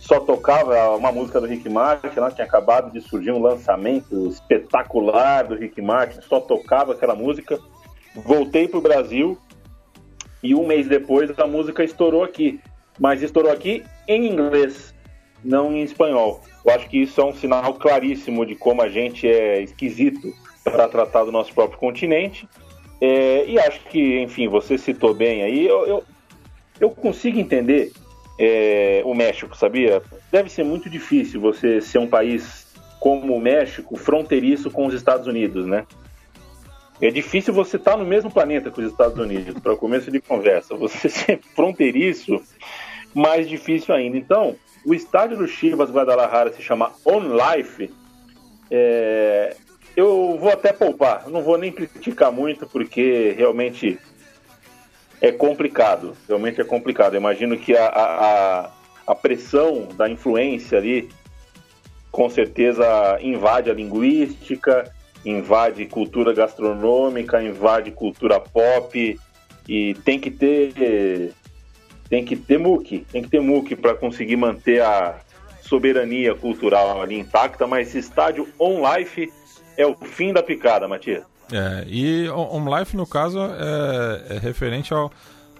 [0.00, 5.44] só tocava uma música do Rick Martin, lá tinha acabado de surgir um lançamento espetacular
[5.44, 7.60] do Rick Martin, só tocava aquela música.
[8.16, 9.38] Voltei pro Brasil
[10.42, 12.60] e um mês depois a música estourou aqui,
[12.98, 14.93] mas estourou aqui em inglês,
[15.44, 16.42] não em espanhol.
[16.64, 20.88] Eu acho que isso é um sinal claríssimo de como a gente é esquisito para
[20.88, 22.48] tratar do nosso próprio continente.
[23.00, 26.04] É, e acho que, enfim, você citou bem aí, eu, eu,
[26.80, 27.92] eu consigo entender
[28.38, 30.02] é, o México, sabia?
[30.32, 32.66] Deve ser muito difícil você ser um país
[32.98, 35.86] como o México, fronteiriço com os Estados Unidos, né?
[37.00, 40.20] É difícil você estar tá no mesmo planeta que os Estados Unidos, para começo de
[40.20, 40.74] conversa.
[40.76, 42.40] Você ser fronteiriço,
[43.12, 44.16] mais difícil ainda.
[44.16, 47.90] Então, o estádio do Chivas Guadalajara se chama On Life.
[48.70, 49.56] É,
[49.96, 53.98] eu vou até poupar, não vou nem criticar muito, porque realmente
[55.20, 56.16] é complicado.
[56.28, 57.14] Realmente é complicado.
[57.14, 58.70] Eu imagino que a, a,
[59.06, 61.08] a pressão da influência ali
[62.10, 64.88] com certeza invade a linguística,
[65.24, 69.18] invade cultura gastronômica, invade cultura pop
[69.68, 71.32] e tem que ter
[72.14, 75.16] tem que ter MOOC, tem que ter MOOC para conseguir manter a
[75.62, 79.32] soberania cultural ali intacta, mas esse estádio On Life
[79.76, 81.24] é o fim da picada, Matias.
[81.52, 85.10] É, e On Life, no caso, é, é referente ao,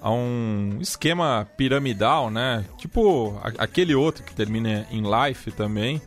[0.00, 2.64] a um esquema piramidal, né?
[2.78, 6.00] Tipo aquele outro que termina em Life também,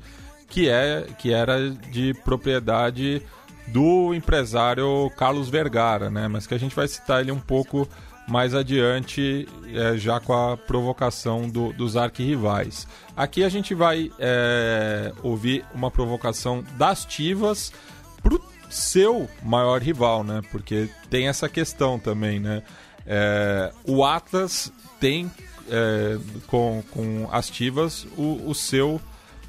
[0.50, 3.22] que, é, que era de propriedade
[3.68, 6.30] do empresário Carlos Vergara, né?
[6.30, 7.86] Mas que a gente vai citar ele um pouco
[8.28, 12.86] mais adiante, é, já com a provocação do, dos arquirrivais.
[13.16, 17.72] Aqui a gente vai é, ouvir uma provocação das Tivas
[18.22, 20.42] pro seu maior rival, né?
[20.52, 22.64] Porque tem essa questão também, né?
[23.06, 25.32] É, o Atlas tem
[25.70, 26.18] é,
[26.48, 29.02] com, com as Tivas o, o seu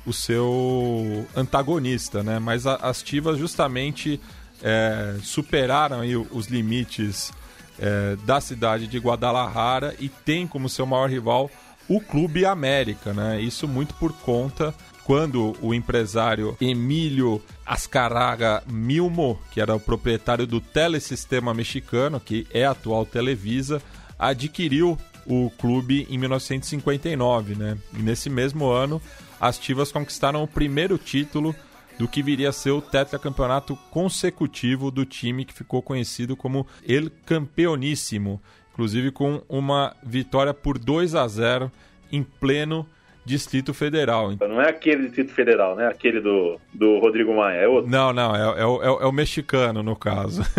[0.07, 2.39] o seu antagonista, né?
[2.39, 4.20] Mas a, as Tivas justamente
[4.62, 7.33] é, superaram aí os limites
[7.79, 11.51] é, da cidade de Guadalajara e tem como seu maior rival
[11.89, 13.41] o Clube América, né?
[13.41, 14.74] Isso muito por conta
[15.05, 22.66] quando o empresário Emílio Ascaraga Milmo, que era o proprietário do Telesistema Mexicano, que é
[22.66, 23.81] a atual Televisa,
[24.18, 27.79] adquiriu o clube em 1959, né?
[27.99, 29.01] E nesse mesmo ano,
[29.41, 31.55] as Tivas conquistaram o primeiro título
[31.99, 37.11] do que viria a ser o tetracampeonato consecutivo do time que ficou conhecido como El
[37.26, 38.40] Campeoníssimo,
[38.72, 41.70] inclusive com uma vitória por 2 a 0
[42.12, 42.86] em pleno
[43.28, 44.32] Distrito Federal.
[44.40, 45.86] Não é aquele Distrito Federal, né?
[45.86, 47.90] Aquele do, do Rodrigo Maia, é outro?
[47.90, 50.42] Não, não, é, é, o, é o mexicano, no caso.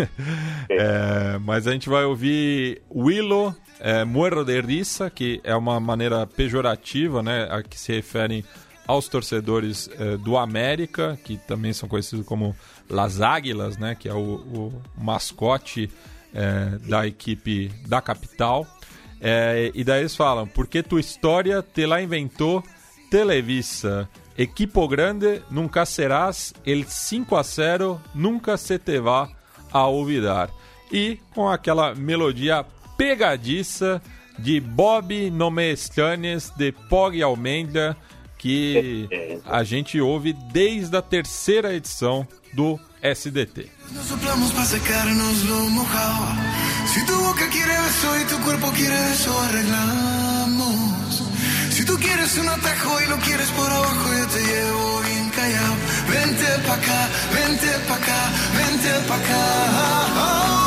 [0.72, 6.24] É, mas a gente vai ouvir Willow é, Muerro de Risa, que é uma maneira
[6.28, 7.48] pejorativa, né?
[7.50, 8.44] A que se refere
[8.90, 12.56] aos torcedores eh, do América, que também são conhecidos como
[12.88, 15.88] Las Águilas, né, que é o, o mascote
[16.34, 18.66] eh, da equipe da capital.
[19.20, 22.64] Eh, e daí eles falam, porque tua história te la inventou
[23.08, 24.08] Televisa.
[24.36, 29.28] Equipo grande, nunca serás, el 5 a 0 nunca se te va
[29.70, 30.50] a olvidar.
[30.90, 32.64] E com aquela melodia
[32.96, 34.02] pegadiça
[34.36, 37.96] de Bob Nomestanes de Pog Almeida,
[38.40, 39.06] que
[39.44, 43.68] a gente ouve desde a terceira edição do SDT.
[43.92, 46.24] Nos soplamos para secarnos lo mojado.
[46.86, 51.22] Si tu boca quiere beso y tu cuerpo quiere eso, arreglamos.
[51.70, 55.74] Si tú quieres un atajo y lo quieres por abajo, yo te llevo bien callado.
[56.08, 60.59] Vente pa' acá, vente pa' acá, vente pa' acá.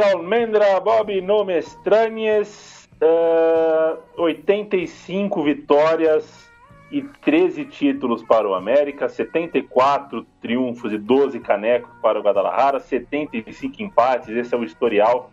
[0.00, 2.88] Almendra, Bob, não me estranhes.
[2.96, 6.50] Uh, 85 vitórias
[6.90, 13.82] e 13 títulos para o América, 74 triunfos e 12 canecos para o Guadalajara, 75
[13.82, 14.28] empates.
[14.28, 15.30] Esse é o historial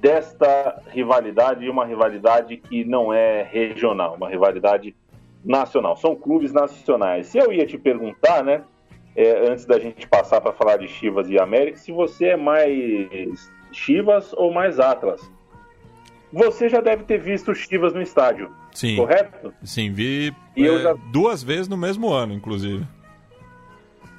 [0.00, 4.96] desta rivalidade, uma rivalidade que não é regional, uma rivalidade
[5.44, 5.96] nacional.
[5.96, 7.28] São clubes nacionais.
[7.28, 8.62] Se eu ia te perguntar, né,
[9.14, 13.50] é, antes da gente passar para falar de Chivas e América, se você é mais
[13.72, 15.20] Chivas ou mais Atlas.
[16.32, 18.96] Você já deve ter visto Chivas no estádio, Sim.
[18.96, 19.52] correto?
[19.62, 20.94] Sim, vi é, já...
[21.10, 22.86] duas vezes no mesmo ano, inclusive.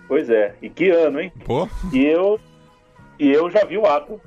[0.08, 1.32] Pois é, e que ano, hein?
[1.46, 1.70] Pô.
[1.94, 2.40] E eu,
[3.20, 4.20] e eu já vi o Atlas.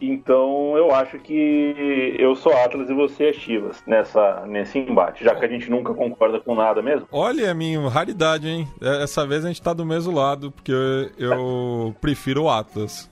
[0.00, 5.32] Então eu acho que eu sou Atlas e você é Chivas nessa, nesse embate, já
[5.34, 7.06] que a gente nunca concorda com nada mesmo.
[7.12, 8.66] Olha, minha raridade, hein?
[8.80, 13.08] É, essa vez a gente tá do mesmo lado, porque eu, eu prefiro o Atlas.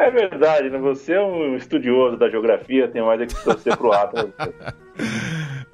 [0.00, 0.78] É verdade, né?
[0.78, 4.30] Você é um estudioso da geografia, tem mais é que torcer pro Atlas.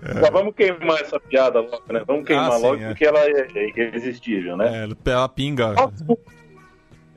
[0.02, 0.20] É.
[0.20, 2.04] Já vamos queimar essa piada logo, né?
[2.06, 2.88] Vamos queimar ah, sim, logo, é.
[2.88, 4.84] porque ela é, irresistível, né?
[4.84, 5.74] É, ela pinga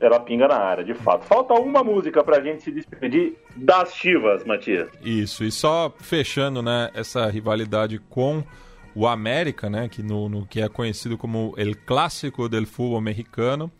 [0.00, 1.24] ela pinga na área, de fato.
[1.24, 4.90] Falta uma música pra gente se despedir das Chivas, Matias.
[5.02, 8.42] Isso, e só fechando, né, essa rivalidade com
[8.94, 13.70] o América, né, que, no, no que é conhecido como El Clássico del Fútbol Mexicano,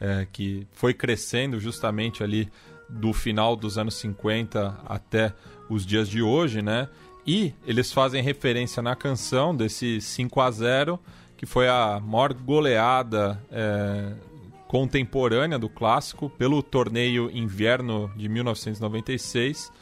[0.00, 2.48] é, que foi crescendo justamente ali
[2.90, 5.32] do final dos anos 50 até
[5.68, 6.88] os dias de hoje, né?
[7.26, 11.00] E eles fazem referência na canção desse 5 a 0
[11.36, 14.12] que foi a maior goleada é,
[14.68, 19.72] contemporânea do clássico pelo torneio Inverno de 1996,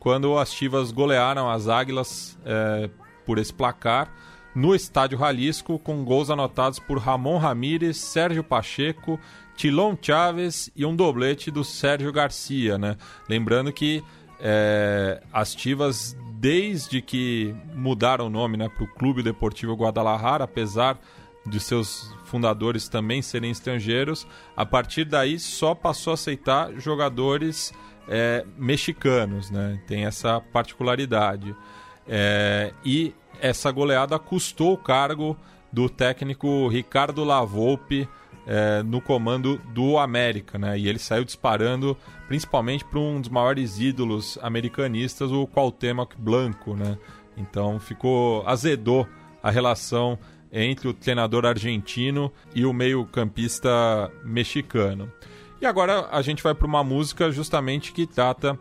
[0.00, 2.88] quando as Chivas golearam as Águilas é,
[3.26, 4.10] por esse placar
[4.54, 9.20] no Estádio Jalisco, com gols anotados por Ramon Ramírez, Sérgio Pacheco,
[9.56, 12.78] Tilon Chaves e um doblete do Sérgio Garcia.
[12.78, 12.96] Né?
[13.28, 14.02] Lembrando que
[14.40, 20.98] é, as Chivas, desde que mudaram o nome né, para o Clube Deportivo Guadalajara, apesar
[21.46, 24.26] de seus fundadores também serem estrangeiros,
[24.56, 27.72] a partir daí só passou a aceitar jogadores
[28.08, 29.80] é, mexicanos, né?
[29.86, 31.54] Tem essa particularidade.
[32.06, 35.36] É, e essa goleada custou o cargo
[35.72, 38.08] do técnico Ricardo Lavolpe
[38.46, 40.78] é, no comando do América, né?
[40.78, 46.98] E ele saiu disparando principalmente para um dos maiores ídolos americanistas, o Cuauhtémoc Blanco, né?
[47.36, 49.06] Então ficou azedou
[49.42, 50.18] a relação
[50.52, 55.10] entre o treinador argentino e o meio-campista mexicano.
[55.60, 58.58] E agora a gente vai para uma música justamente que trata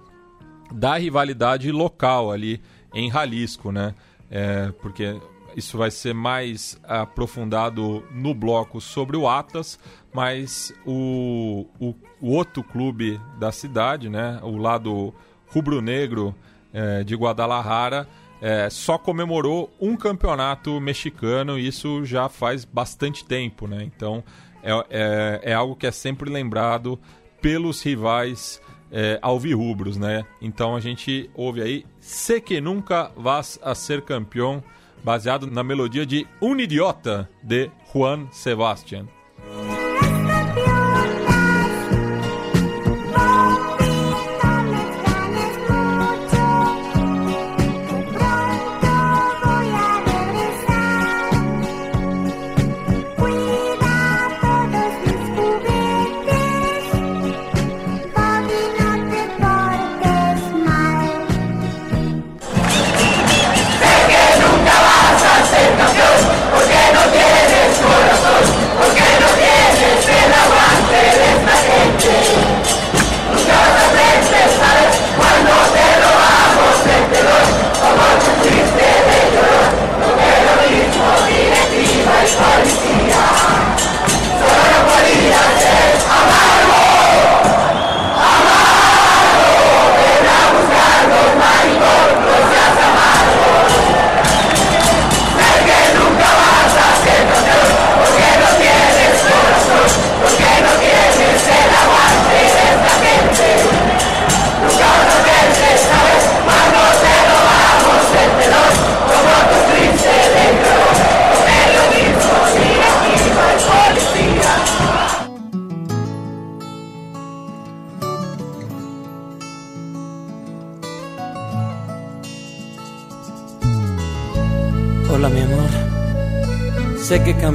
[0.71, 2.61] da rivalidade local ali
[2.93, 3.93] em Jalisco, né?
[4.29, 5.19] É, porque
[5.55, 9.79] isso vai ser mais aprofundado no bloco sobre o Atlas,
[10.13, 14.39] mas o, o, o outro clube da cidade, né?
[14.43, 15.13] O lado
[15.47, 16.35] rubro-negro
[16.73, 18.07] é, de Guadalajara
[18.41, 23.83] é, só comemorou um campeonato mexicano e isso já faz bastante tempo, né?
[23.83, 24.23] Então
[24.63, 26.99] é, é, é algo que é sempre lembrado
[27.41, 30.25] pelos rivais é, alvirrubros, né?
[30.41, 34.63] Então a gente ouve aí Se que nunca vas a ser campeão,
[35.03, 39.20] baseado na melodia de Un Idiota de Juan Sebastián.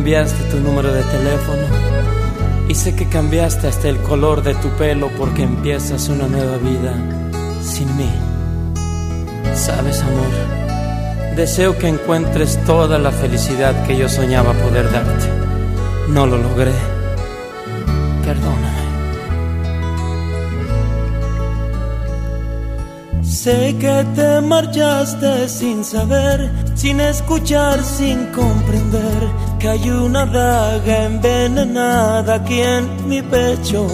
[0.07, 1.67] Cambiaste tu número de teléfono,
[2.69, 6.95] Y sé que cambiaste hasta el color de tu pelo porque empiezas una nueva vida
[7.61, 8.09] sin mí.
[9.57, 15.27] Sabes, amor, deseo que encuentres toda la felicidad que yo soñaba poder darte.
[16.09, 16.73] No lo logré.
[18.25, 18.87] Perdóname.
[23.25, 32.37] Sé que te marchaste sin saber, sin escuchar, sin comprender que hay una daga envenenada
[32.37, 33.85] aquí en mi pecho.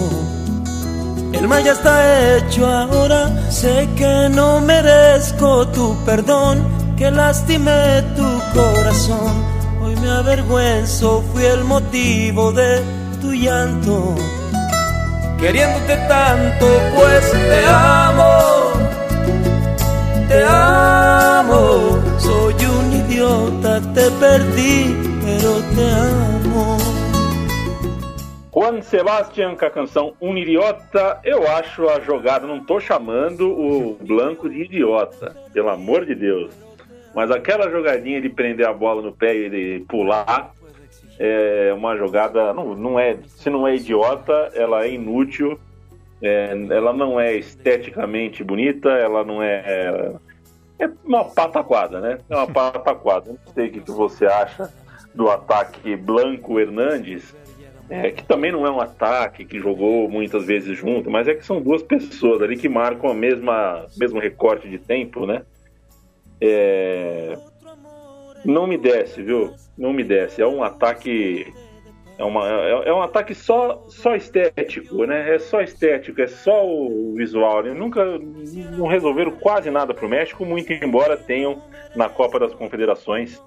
[1.31, 1.95] El mal ya está
[2.37, 6.55] hecho ahora, sé que no merezco tu perdón,
[6.95, 9.33] que lastimé tu corazón.
[9.81, 12.83] Hoy me avergüenzo, fui el motivo de
[13.19, 14.15] tu llanto.
[15.39, 18.83] Queriéndote tanto, pues te amo
[20.33, 21.99] te amo.
[22.17, 26.77] Soy un idiota, te perdí, pero te amo.
[28.51, 33.97] Juan Sebastian com a canção Um Idiota, eu acho a jogada, não tô chamando o
[34.01, 36.53] Blanco de idiota, pelo amor de Deus.
[37.15, 40.53] Mas aquela jogadinha de prender a bola no pé e pular
[41.17, 45.59] é uma jogada, não, não é, se não é idiota, ela é inútil
[46.21, 50.13] é, ela não é esteticamente bonita, ela não é.
[50.79, 52.17] É uma pataquada, né?
[52.29, 53.31] É uma pataquada.
[53.31, 54.71] Não sei o que você acha
[55.13, 57.35] do ataque Blanco Hernandes,
[57.89, 61.45] é, que também não é um ataque que jogou muitas vezes junto, mas é que
[61.45, 65.43] são duas pessoas ali que marcam a mesma mesmo recorte de tempo, né?
[66.41, 67.37] É...
[68.43, 69.53] Não me desce, viu?
[69.77, 70.41] Não me desce.
[70.41, 71.53] É um ataque
[72.17, 75.35] é, uma, é, é, um ataque só, só estético, né?
[75.35, 77.65] É só estético, é só o visual.
[77.65, 78.03] Eles nunca
[78.77, 81.61] não resolveram quase nada para o México, muito embora tenham
[81.95, 83.41] na Copa das Confederações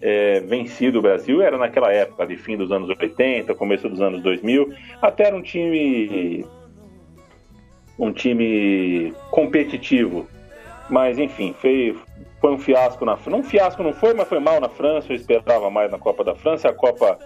[0.00, 1.42] é, vencido o Brasil.
[1.42, 4.72] Era naquela época, de fim dos anos 80, começo dos anos 2000.
[5.00, 6.44] Até era um time
[7.98, 10.26] um time competitivo.
[10.88, 11.96] Mas enfim, foi,
[12.40, 13.38] foi um fiasco na França.
[13.38, 15.12] Um fiasco não foi, mas foi mal na França.
[15.12, 16.68] Eu esperava mais na Copa da França.
[16.68, 17.18] A Copa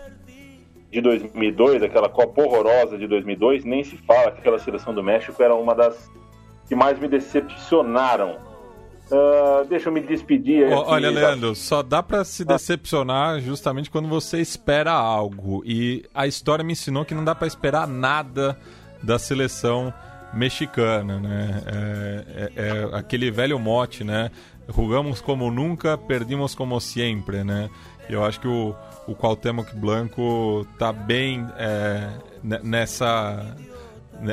[0.90, 5.40] de 2002, aquela Copa horrorosa de 2002, nem se fala que aquela seleção do México
[5.42, 6.10] era uma das
[6.68, 8.36] que mais me decepcionaram.
[9.12, 10.64] Uh, deixa eu me despedir.
[10.64, 15.62] Aqui, Olha, Leandro, só dá para se decepcionar justamente quando você espera algo.
[15.66, 18.58] E a história me ensinou que não dá para esperar nada
[19.02, 19.92] da seleção
[20.32, 21.62] mexicana, né?
[21.66, 22.24] É,
[22.56, 24.30] é, é, aquele velho mote, né?
[24.66, 27.68] Rugamos como nunca, perdimos como sempre, né?
[28.08, 28.74] Eu acho que o,
[29.06, 32.08] o Cuauhtémoc Blanco tá bem é,
[32.62, 33.56] nessa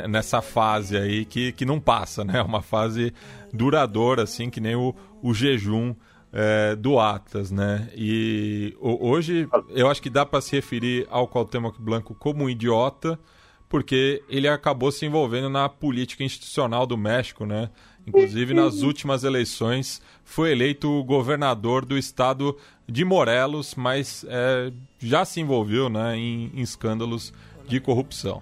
[0.08, 2.42] nessa fase aí que, que não passa, né?
[2.42, 3.14] Uma fase
[3.54, 5.96] duradoura, assim, que nem o, o jejum
[6.32, 7.90] é, do Atlas, né?
[7.96, 13.20] E hoje eu acho que dá para se referir ao Cuauhtémoc Blanco como um idiota,
[13.68, 17.70] porque ele acabou se envolvendo na política institucional do México, né?
[18.08, 25.40] Inclusive, nas últimas eleições, foi eleito governador do estado de Morelos, mas é, já se
[25.40, 27.32] envolveu né, em, em escândalos
[27.68, 28.42] de corrupção.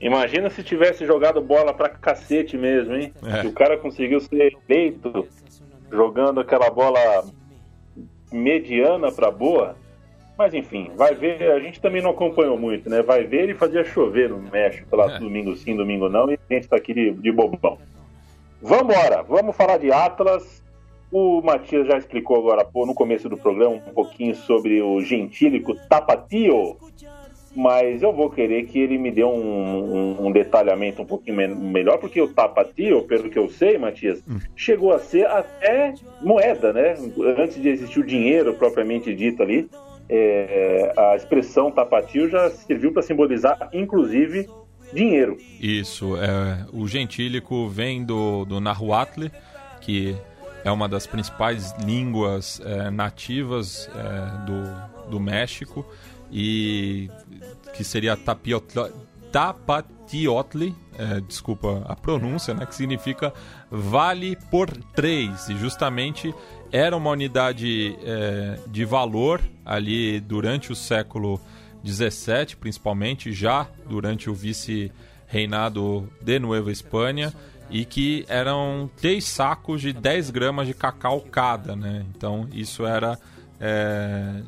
[0.00, 3.12] Imagina se tivesse jogado bola pra cacete mesmo, hein?
[3.22, 3.46] É.
[3.46, 5.28] o cara conseguiu ser eleito
[5.92, 7.24] jogando aquela bola
[8.32, 9.76] mediana pra boa.
[10.38, 13.02] Mas enfim, vai ver, a gente também não acompanhou muito, né?
[13.02, 15.18] Vai ver ele fazia chover no México lá é.
[15.18, 17.76] domingo sim, domingo não, e a gente tá aqui de, de bobão.
[18.62, 20.62] Vambora, vamos falar de Atlas.
[21.12, 25.74] O Matias já explicou agora pô, no começo do programa um pouquinho sobre o gentílico
[25.88, 26.78] Tapatio,
[27.54, 31.48] mas eu vou querer que ele me dê um, um, um detalhamento um pouquinho me
[31.48, 34.38] melhor, porque o Tapatio, pelo que eu sei, Matias, hum.
[34.54, 36.94] chegou a ser até moeda, né?
[37.38, 39.68] Antes de existir o dinheiro propriamente dito ali,
[40.08, 44.48] é, a expressão tapatio já serviu para simbolizar, inclusive,
[44.92, 45.36] dinheiro.
[45.60, 49.26] Isso, é, o gentílico vem do, do Nahuatl,
[49.80, 50.16] que
[50.64, 55.86] é uma das principais línguas é, nativas é, do, do México
[56.30, 57.08] e
[57.74, 58.16] que seria
[59.32, 63.32] tapatiotli, é, desculpa a pronúncia, né, que significa
[63.70, 66.34] vale por três e justamente
[66.72, 71.40] era uma unidade é, de valor ali durante o século
[71.84, 77.32] XVII, principalmente, já durante o vice-reinado de Nueva Espanha,
[77.70, 82.04] e que eram três sacos de 10 gramas de cacau cada, né?
[82.10, 83.18] Então isso era,
[83.60, 84.42] é,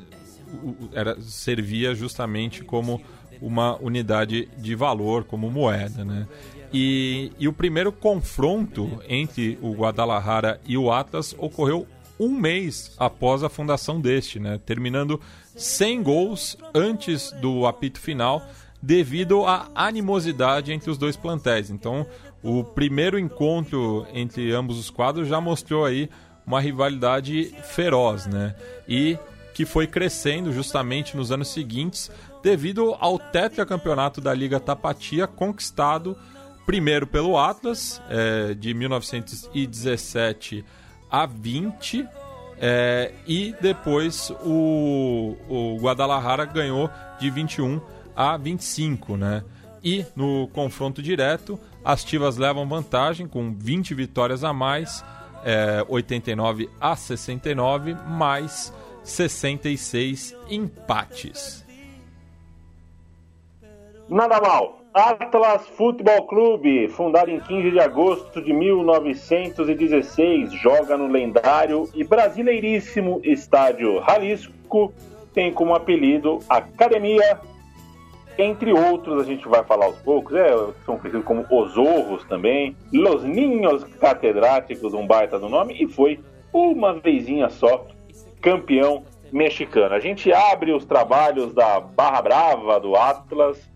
[0.93, 3.01] era servia justamente como
[3.41, 6.27] uma unidade de valor, como moeda, né?
[6.73, 11.87] E, e o primeiro confronto entre o Guadalajara e o Atlas ocorreu
[12.19, 14.59] um mês após a fundação deste, né?
[14.65, 15.21] terminando
[15.55, 18.43] 100 gols antes do apito final,
[18.81, 21.69] devido à animosidade entre os dois plantéis.
[21.69, 22.07] Então,
[22.43, 26.09] o primeiro encontro entre ambos os quadros já mostrou aí
[26.47, 28.55] uma rivalidade feroz, né?
[28.89, 29.17] E
[29.55, 32.11] que foi crescendo justamente nos anos seguintes
[32.43, 36.17] devido ao tetracampeonato da Liga Tapatia conquistado
[36.67, 40.65] primeiro pelo Atlas é, de 1917
[41.11, 42.07] a 20
[42.59, 46.89] é, e depois o, o Guadalajara ganhou
[47.19, 47.81] de 21
[48.15, 49.43] a 25, né?
[49.83, 55.05] E no confronto direto, as Tivas levam vantagem com 20 vitórias a mais,
[55.45, 58.73] é, 89 a 69, mais
[59.03, 61.65] 66 empates.
[64.09, 64.81] Nada mal.
[64.95, 73.23] Atlas Futebol Clube, fundado em 15 de agosto de 1916, joga no lendário e brasileiríssimo
[73.25, 74.93] estádio Jalisco,
[75.33, 77.41] tem como apelido Academia,
[78.37, 80.51] entre outros, a gente vai falar aos poucos, é,
[80.85, 86.19] são conhecidos como Os Orros também, Los Ninhos Catedráticos, um baita do nome, e foi
[86.53, 87.87] uma vezinha só
[88.43, 89.95] campeão mexicano.
[89.95, 93.71] A gente abre os trabalhos da Barra Brava do Atlas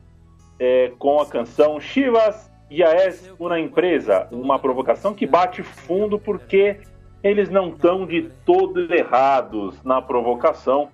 [0.58, 6.78] é, com a canção Chivas ya es uma empresa, uma provocação que bate fundo porque
[7.22, 10.90] eles não estão de todo errados na provocação.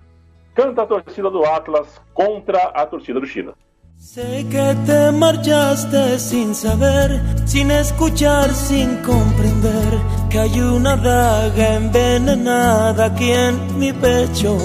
[0.53, 3.55] Canta a torcida do Atlas contra a torcida do Chivas.
[4.03, 9.97] Sé que te marchaste sin saber, sin escuchar, sin comprender
[10.29, 14.57] que hay una daga envenenada aquí en mi pecho.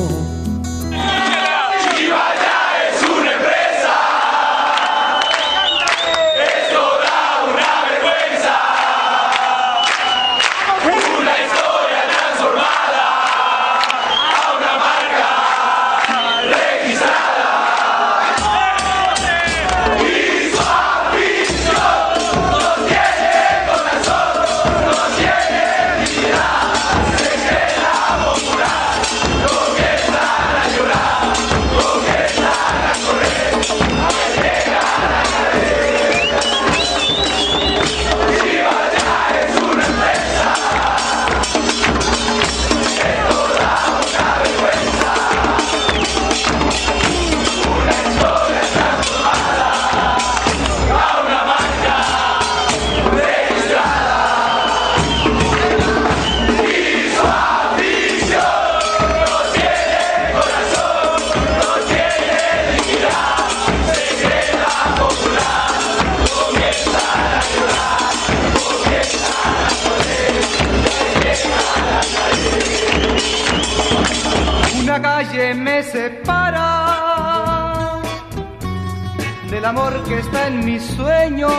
[79.69, 81.51] Amor que está en mi sueño.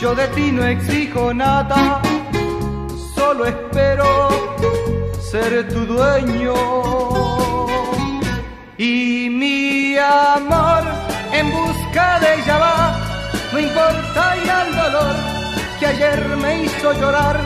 [0.00, 2.00] Yo de ti no exijo nada,
[3.14, 4.06] solo espero
[5.30, 6.54] ser tu dueño.
[8.78, 10.82] Y mi amor
[11.38, 12.78] en busca de ella va,
[13.52, 15.14] no importa ya el dolor
[15.78, 17.36] que ayer me hizo llorar.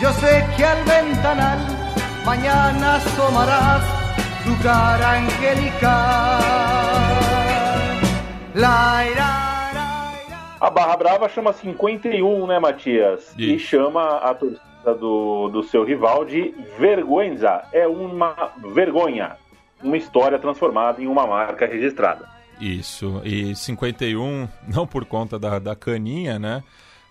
[0.00, 1.58] Yo sé que al ventanal
[2.24, 3.82] mañana asomarás
[4.44, 6.87] tu cara angelical.
[10.60, 13.32] A Barra Brava chama 51, né, Matias?
[13.38, 13.66] E Isso.
[13.66, 17.62] chama a torcida do, do seu rival de vergüenza.
[17.72, 19.36] É uma vergonha.
[19.80, 22.28] Uma história transformada em uma marca registrada.
[22.60, 26.64] Isso, e 51, não por conta da, da caninha, né?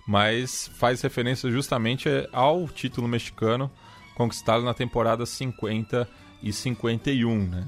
[0.06, 3.72] Mas faz referência justamente ao título mexicano
[4.16, 6.10] conquistado na temporada 50
[6.43, 7.68] e 51, né?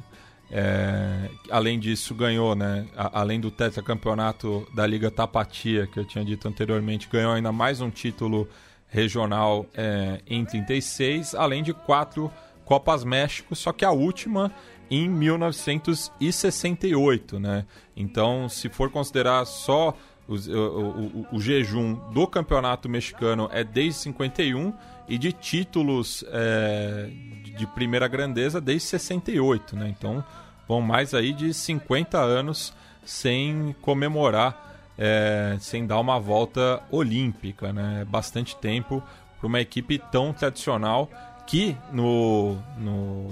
[0.51, 2.85] É, além disso, ganhou, né?
[2.97, 7.81] a- além do tetracampeonato da Liga Tapatia, que eu tinha dito anteriormente, ganhou ainda mais
[7.81, 8.47] um título
[8.87, 12.31] regional é, em 36, além de quatro
[12.65, 14.51] Copas México, só que a última
[14.91, 17.63] em 1968, né?
[17.95, 19.95] Então, se for considerar só
[20.27, 20.89] o, o-
[21.21, 24.73] o- o jejum do campeonato mexicano é desde 51
[25.09, 27.09] e de títulos é,
[27.57, 29.89] de- primeira grandeza desde 68, né?
[29.89, 30.23] Então,
[30.67, 37.99] vão mais aí de 50 anos sem comemorar, é, sem dar uma volta olímpica, né?
[38.01, 39.03] É Bastante tempo
[39.39, 41.09] para uma equipe tão tradicional
[41.47, 43.27] que no, no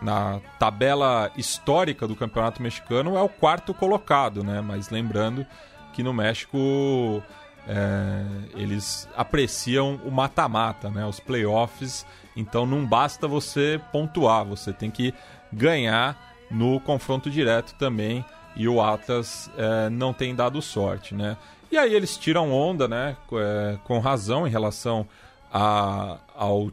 [0.00, 4.60] na tabela histórica do Campeonato Mexicano é o quarto colocado, né?
[4.60, 5.44] Mas lembrando
[5.92, 7.22] que no México
[7.68, 11.06] é, eles apreciam o mata-mata, né?
[11.06, 12.06] Os playoffs.
[12.36, 15.14] Então não basta você pontuar, você tem que
[15.52, 18.24] ganhar no confronto direto também.
[18.56, 21.36] E o Atlas é, não tem dado sorte, né?
[21.70, 23.16] E aí eles tiram onda, né?
[23.32, 25.06] É, com razão em relação
[25.52, 26.70] a, ao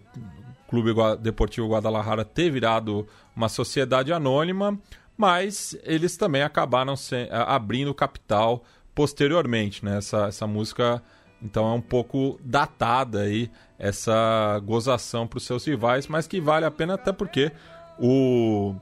[0.67, 4.77] Clube Deportivo Guadalajara ter virado uma sociedade anônima,
[5.15, 8.63] mas eles também acabaram se, abrindo capital
[8.97, 9.99] posteriormente, né?
[9.99, 11.03] Essa, essa música,
[11.39, 16.65] então, é um pouco datada aí, essa gozação para os seus rivais, mas que vale
[16.65, 17.51] a pena até porque
[17.99, 18.73] o,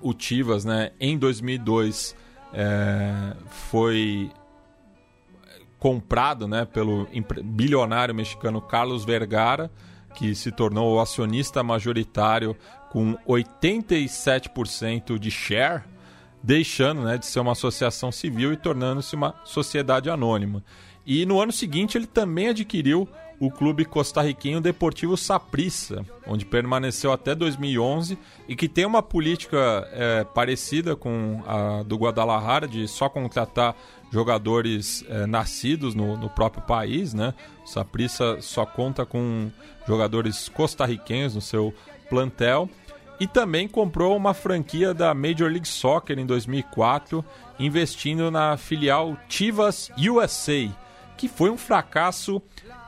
[0.00, 2.16] o Tivas, né, em 2002,
[2.52, 3.36] é,
[3.70, 4.32] foi
[5.78, 7.06] comprado né, pelo
[7.44, 9.70] bilionário mexicano Carlos Vergara,
[10.16, 12.56] que se tornou o acionista majoritário
[12.90, 15.84] com 87% de share
[16.46, 20.62] deixando né, de ser uma associação civil e tornando-se uma sociedade anônima.
[21.04, 23.08] E no ano seguinte ele também adquiriu
[23.40, 28.16] o clube costarriquenho Deportivo Saprissa, onde permaneceu até 2011
[28.48, 33.76] e que tem uma política é, parecida com a do Guadalajara de só contratar
[34.12, 37.34] jogadores é, nascidos no, no, próprio país, né?
[37.64, 39.50] O Saprissa só conta com
[39.86, 41.74] jogadores costarriquenhos no seu
[42.08, 42.70] plantel
[43.18, 47.24] e também comprou uma franquia da Major League Soccer em 2004,
[47.58, 50.68] investindo na filial Chivas USA,
[51.16, 52.42] que foi um fracasso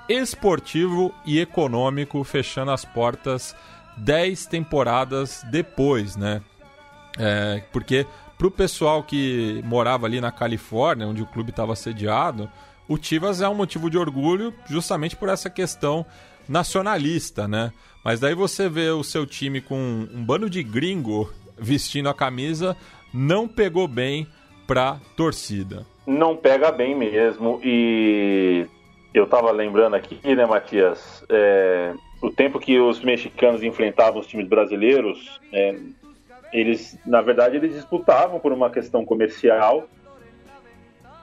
[0.09, 3.55] esportivo e econômico, fechando as portas
[3.97, 6.43] 10 temporadas depois, né?
[7.19, 8.07] É, porque
[8.37, 12.49] para o pessoal que morava ali na Califórnia, onde o clube estava sediado,
[12.87, 16.07] o Chivas é um motivo de orgulho justamente por essa questão
[16.49, 17.73] nacionalista, né?
[18.05, 22.77] Mas daí você vê o seu time com um bando de gringo vestindo a camisa,
[23.13, 24.27] não pegou bem
[24.67, 25.87] pra torcida.
[26.07, 27.61] Não pega bem mesmo.
[27.63, 28.67] E
[29.13, 31.25] eu tava lembrando aqui, né, Matias?
[31.29, 31.93] É,
[32.23, 35.77] o tempo que os mexicanos enfrentavam os times brasileiros, é,
[36.53, 39.89] eles, na verdade, eles disputavam por uma questão comercial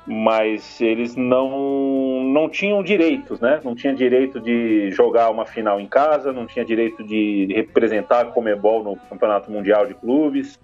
[0.08, 3.60] mas eles não não tinham direitos, né?
[3.64, 8.26] Não tinha direito de jogar uma final em casa, não tinha direito de representar a
[8.26, 10.60] Comebol no Campeonato Mundial de Clubes.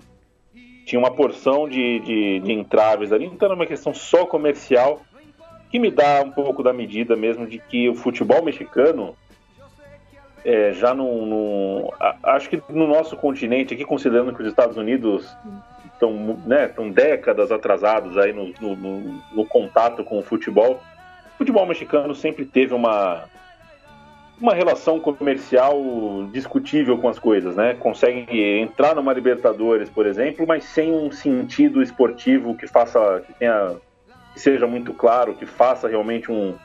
[0.86, 5.02] Tinha uma porção de, de, de entraves ali, então era uma questão só comercial
[5.70, 9.16] que me dá um pouco da medida mesmo de que o futebol mexicano
[10.44, 15.26] é, já não, acho que no nosso continente aqui, considerando que os Estados Unidos
[16.02, 20.82] estão né, tão décadas atrasados aí no, no, no, contato com o futebol.
[21.36, 23.26] O futebol mexicano sempre teve uma,
[24.40, 25.80] uma relação comercial
[26.32, 27.76] discutível com as coisas, né?
[27.76, 33.76] Consegue entrar numa Libertadores, por exemplo, mas sem um sentido esportivo que faça, que tenha,
[34.34, 36.56] que seja muito claro, que faça realmente um,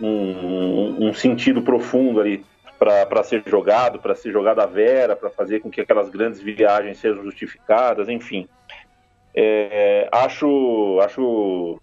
[0.00, 2.44] um, um sentido profundo ali
[2.78, 6.98] para ser jogado, para ser jogado à vera, para fazer com que aquelas grandes viagens
[6.98, 8.48] sejam justificadas, enfim.
[9.34, 11.80] É, acho, acho,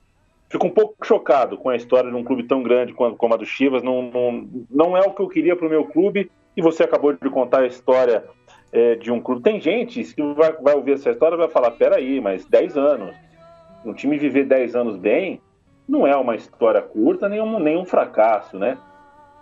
[0.49, 3.45] fico um pouco chocado com a história de um clube tão grande como a do
[3.45, 3.83] Chivas.
[3.83, 6.31] Não, não, não é o que eu queria para o meu clube.
[6.55, 8.23] E você acabou de contar a história
[8.71, 9.43] é, de um clube.
[9.43, 13.15] Tem gente que vai, vai ouvir essa história e vai falar: peraí, mas 10 anos.
[13.85, 15.39] Um time viver 10 anos bem
[15.87, 18.77] não é uma história curta, nem um, nem um fracasso, né?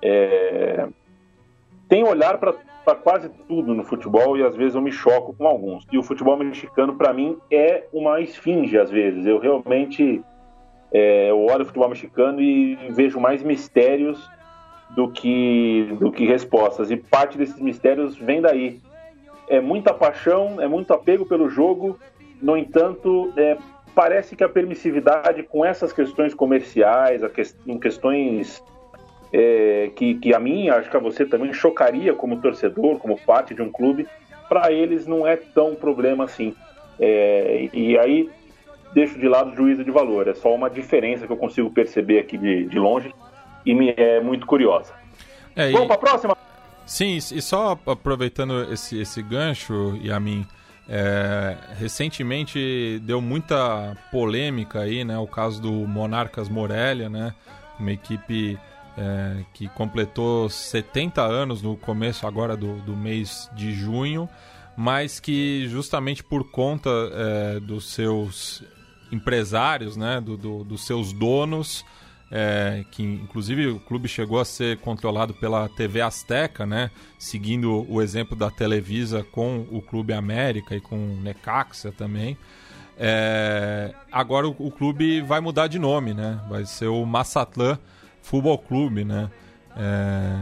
[0.02, 0.88] É,
[1.88, 2.54] tem olhar para
[2.94, 5.88] quase tudo no futebol e às vezes eu me choco com alguns.
[5.92, 9.26] E o futebol mexicano, para mim, é uma esfinge às vezes.
[9.26, 10.22] Eu realmente
[10.92, 14.30] é, eu olho o futebol mexicano e vejo mais mistérios
[14.96, 16.92] do que, do que respostas.
[16.92, 18.80] E parte desses mistérios vem daí.
[19.48, 22.00] É muita paixão, é muito apego pelo jogo,
[22.42, 23.58] no entanto, é,
[23.94, 27.44] parece que a permissividade com essas questões comerciais, a que,
[27.80, 28.64] questões
[29.38, 33.54] é, que, que a mim, acho que a você também chocaria como torcedor, como parte
[33.54, 34.08] de um clube,
[34.48, 36.56] para eles não é tão problema assim.
[36.98, 38.30] É, e aí
[38.94, 42.20] deixo de lado o juízo de valor, é só uma diferença que eu consigo perceber
[42.20, 43.14] aqui de, de longe
[43.66, 44.94] e me é muito curiosa.
[45.54, 45.88] É, Vamos e...
[45.88, 46.38] para a próxima?
[46.86, 50.46] Sim, e só aproveitando esse, esse gancho, Yamin,
[50.88, 55.18] é, recentemente deu muita polêmica aí, né?
[55.18, 57.34] O caso do Monarcas Morelia, né?
[57.78, 58.58] Uma equipe
[58.98, 64.30] é, que completou 70 anos no começo agora do, do mês de junho,
[64.76, 68.64] mas que justamente por conta é, dos seus
[69.12, 71.86] empresários, né, do, do dos seus donos,
[72.32, 76.90] é, que inclusive o clube chegou a ser controlado pela TV Azteca, né,
[77.20, 82.38] seguindo o exemplo da Televisa com o Clube América e com o Necaxa também.
[82.98, 86.40] É, agora o, o, clube vai mudar de nome, né?
[86.48, 87.78] Vai ser o Massatlan
[88.26, 89.30] Futebol Clube, né?
[89.78, 90.34] É,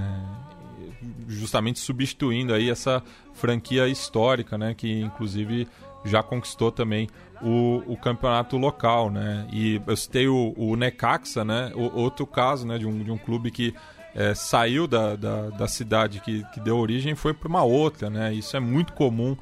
[1.28, 3.04] justamente substituindo aí essa
[3.34, 4.74] franquia histórica, né?
[4.74, 5.68] Que inclusive
[6.06, 7.10] já conquistou também
[7.42, 9.46] o, o campeonato local, né?
[9.52, 11.74] E eu citei o, o Necaxa, né?
[11.76, 12.78] O, outro caso, né?
[12.78, 13.76] De um, de um clube que
[14.16, 18.10] é, saiu da, da, da, cidade que, que deu origem e foi para uma outra,
[18.10, 18.34] né?
[18.34, 19.36] Isso é muito comum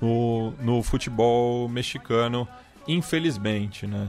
[0.00, 2.48] no, no futebol mexicano,
[2.88, 4.08] infelizmente, né?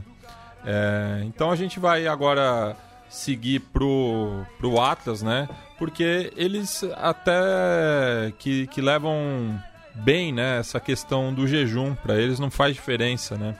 [0.64, 2.76] É, então a gente vai agora
[3.16, 5.48] seguir pro, pro Atlas, né?
[5.78, 9.58] Porque eles até que, que levam
[9.94, 10.58] bem, né?
[10.58, 13.56] Essa questão do jejum para eles não faz diferença, né?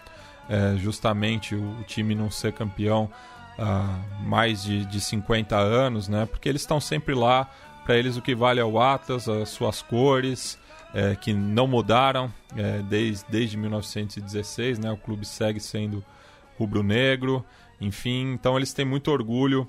[0.49, 3.11] É, justamente o, o, time não ser campeão
[3.59, 6.27] há mais de, de 50 anos, né?
[6.27, 7.51] Porque eles estão sempre lá.
[7.85, 10.59] Para eles o que vale é o Atlas, as suas cores,
[10.93, 14.91] é, que não mudaram é, desde, desde 1916, né?
[14.93, 16.05] O clube segue sendo
[16.59, 17.45] rubro-negro,
[17.81, 18.33] enfim.
[18.33, 19.69] Então eles têm muito orgulho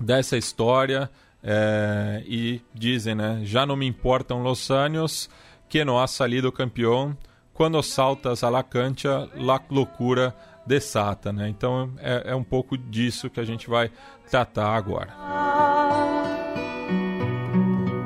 [0.00, 1.10] dessa história
[1.42, 3.40] é, e dizem, né?
[3.44, 5.30] Já não me importam los anos
[5.68, 7.16] que não ha salido campeão
[7.54, 10.34] quando saltas a la cancha, la loucura
[10.66, 11.48] desata, né?
[11.48, 13.90] Então é, é um pouco disso que a gente vai
[14.30, 15.14] tratar agora.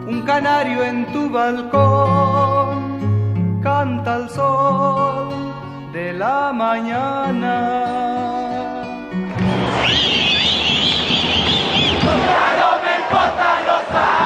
[0.08, 3.00] Um canário em tu balcão
[3.62, 5.28] canta al sol
[5.92, 8.53] de la mañana.
[9.86, 9.92] Não
[12.82, 14.23] me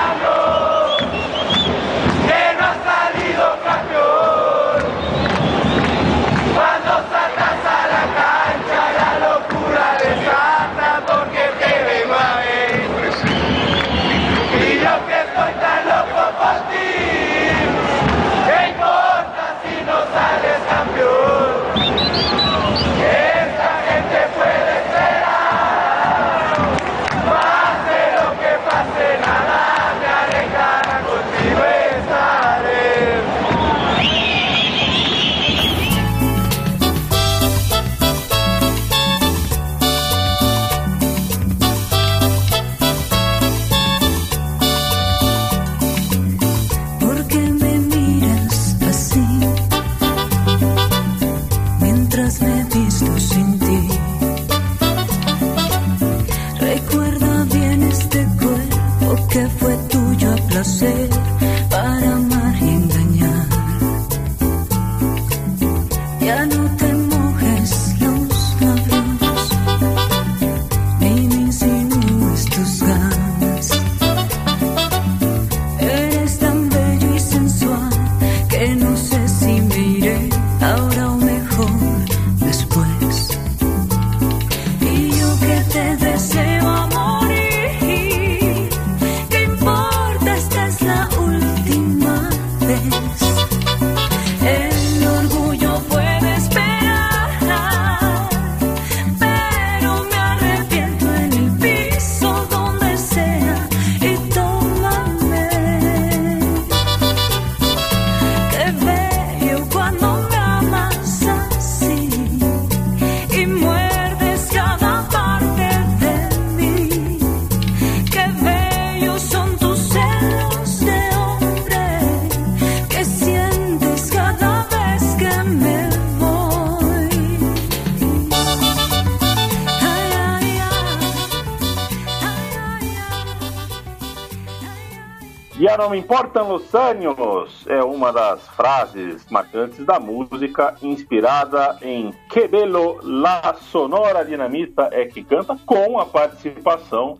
[135.98, 144.24] importam os anos é uma das frases marcantes da música inspirada em Quebelo La Sonora
[144.24, 147.18] Dinamita é que canta com a participação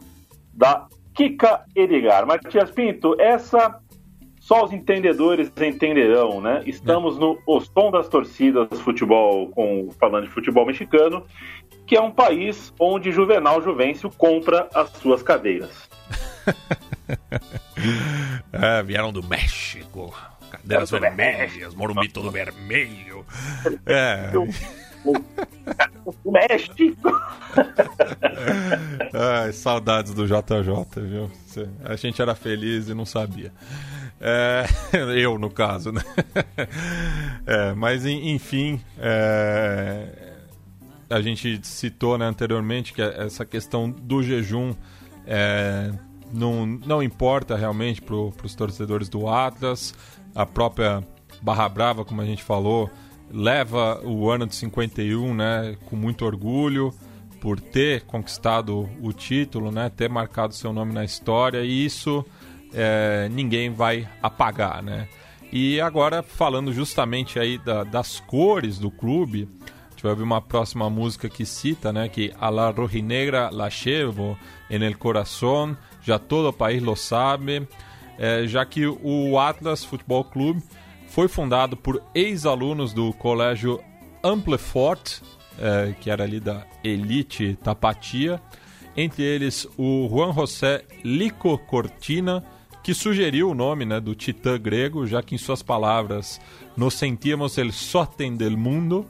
[0.54, 2.24] da Kika Edgar.
[2.24, 3.80] Matias Pinto, essa
[4.40, 6.62] só os entendedores entenderão, né?
[6.64, 11.24] Estamos no O Som das Torcidas Futebol, com, falando de futebol mexicano,
[11.86, 15.88] que é um país onde Juvenal Juvencio compra as suas cadeiras.
[18.52, 20.14] é, vieram do México.
[20.50, 23.24] Cadeiras vermelhas, Morumbi todo vermelho.
[23.86, 24.30] É.
[26.24, 27.10] O México.
[29.14, 31.30] Ai, saudades do JJ, viu?
[31.84, 33.52] A gente era feliz e não sabia.
[34.20, 34.66] É,
[35.16, 36.02] eu, no caso, né?
[37.46, 40.34] É, mas, enfim, é,
[41.08, 44.74] a gente citou né, anteriormente que essa questão do jejum
[45.26, 45.92] é,
[46.32, 49.94] não, não importa realmente para os torcedores do Atlas.
[50.34, 51.02] A própria
[51.42, 52.90] Barra Brava, como a gente falou,
[53.30, 56.92] leva o ano de 51 né, com muito orgulho.
[57.40, 59.88] por ter conquistado o título, né?
[59.88, 62.24] Ter marcado seu nome na história e isso
[62.72, 65.08] é, ninguém vai apagar, né?
[65.50, 70.42] E agora falando justamente aí da, das cores do clube, a gente vai ouvir uma
[70.42, 72.08] próxima música que cita, né?
[72.08, 74.36] Que a la rojinegra la llevo
[74.68, 77.66] en el corazón, já todo o país lo sabe,
[78.18, 80.62] é, já que o Atlas Futebol Clube
[81.08, 83.80] foi fundado por ex-alunos do colégio
[84.22, 85.20] Amplefort,
[85.58, 88.40] é, que era ali da elite tapatia,
[88.96, 92.44] entre eles o Juan José Lico Cortina,
[92.82, 96.40] que sugeriu o nome né, do titã grego, já que em suas palavras
[96.76, 99.06] nos sentíamos el sortem del mundo,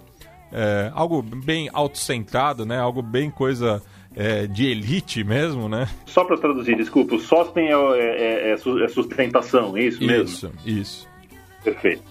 [0.53, 3.83] é, algo bem autocentrado, né, algo bem coisa
[4.15, 5.89] é, de elite mesmo, né?
[6.07, 10.25] Só para traduzir, desculpa, o sósten é, é, é, é sustentação, é isso mesmo?
[10.25, 11.09] Isso, isso.
[11.63, 12.03] Perfeito.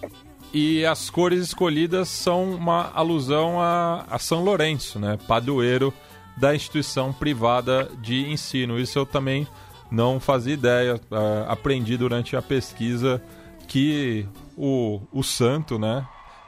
[0.53, 5.17] E as cores escolhidas são uma alusão a, a São Lourenço, né?
[5.27, 5.93] Padroeiro
[6.37, 8.79] da instituição privada de ensino.
[8.79, 9.47] Isso eu também
[9.91, 10.95] não fazia ideia.
[10.95, 13.21] Uh, aprendi durante a pesquisa
[13.67, 14.25] que
[14.55, 16.07] o, o santo, né?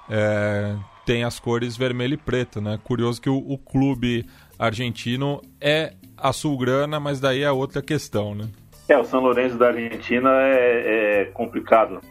[0.10, 0.76] É,
[1.06, 2.80] tem as cores vermelho e preto, né?
[2.84, 4.26] Curioso que o, o clube
[4.60, 8.50] argentino é azulgrana, mas daí é outra questão, né?
[8.90, 12.02] É, o São Lourenço da Argentina é, é complicado.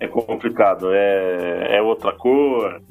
[0.00, 0.90] É complicado.
[0.92, 2.82] É, é outra cor,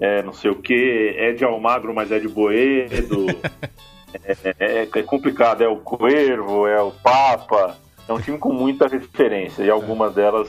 [0.00, 3.26] é não sei o que, é de Almagro, mas é de Boedo.
[4.24, 5.62] é, é, é, complicado.
[5.62, 7.76] É o Cuervo, é o Papa.
[8.08, 10.48] É um time com muita referência e algumas delas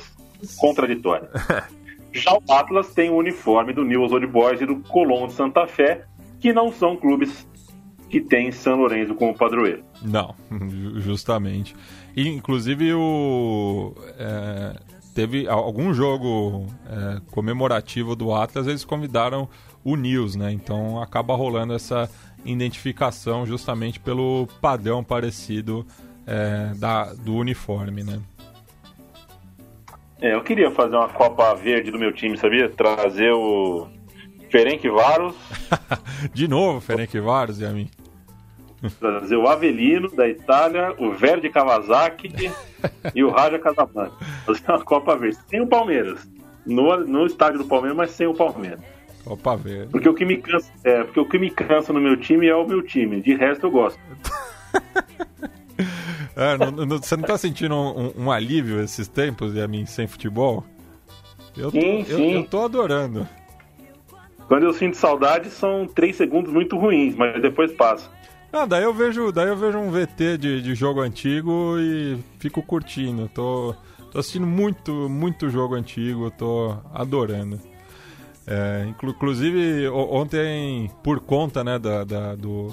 [0.58, 1.30] contraditórias.
[2.12, 5.68] Já o Atlas tem o uniforme do Newell's Old Boys e do Colón de Santa
[5.68, 6.06] Fé,
[6.40, 7.46] que não são clubes
[8.10, 9.84] que tem São Lourenço como padroeiro.
[10.01, 10.36] Não,
[10.97, 11.76] justamente.
[12.16, 14.76] E, inclusive o é,
[15.14, 19.47] teve algum jogo é, comemorativo do Atlas, eles convidaram
[19.84, 20.51] o News, né?
[20.51, 22.10] Então acaba rolando essa
[22.43, 25.86] identificação justamente pelo padrão parecido
[26.28, 28.20] é, da, do uniforme, né?
[30.22, 32.70] É, eu queria fazer uma Copa Verde do meu time, sabia?
[32.70, 33.88] Trazer o
[34.50, 35.36] Ferenc Varos.
[36.34, 37.89] De novo, Ferenc Varos e a mim.
[39.00, 42.32] Trazer o Avelino da Itália, o Verde Kawasaki
[43.14, 44.14] e o Raja Casablanca.
[44.46, 45.38] Fazer uma Copa Verde.
[45.50, 46.28] Sem o Palmeiras.
[46.66, 48.80] No, no estádio do Palmeiras, mas sem o Palmeiras.
[49.24, 49.91] Copa Verde.
[49.91, 52.56] Porque o que me cansa, é, porque o que me cansa no meu time é
[52.56, 53.22] o meu time.
[53.22, 54.00] De resto eu gosto.
[56.36, 60.06] é, não, não, você não tá sentindo um, um, alívio esses tempos, a mim, sem
[60.06, 60.64] futebol?
[61.58, 62.34] Eu, sim, eu, sim.
[62.34, 63.28] eu tô adorando.
[64.48, 68.10] Quando eu sinto saudade, são três segundos muito ruins, mas depois passa.
[68.54, 72.62] Ah, daí eu vejo, daí eu vejo um VT de, de jogo antigo e fico
[72.62, 73.30] curtindo.
[73.34, 73.76] Tô,
[74.12, 77.60] tô assistindo muito, muito jogo antigo, tô adorando.
[78.48, 82.72] É, inclusive, ontem, por conta né, da, da, do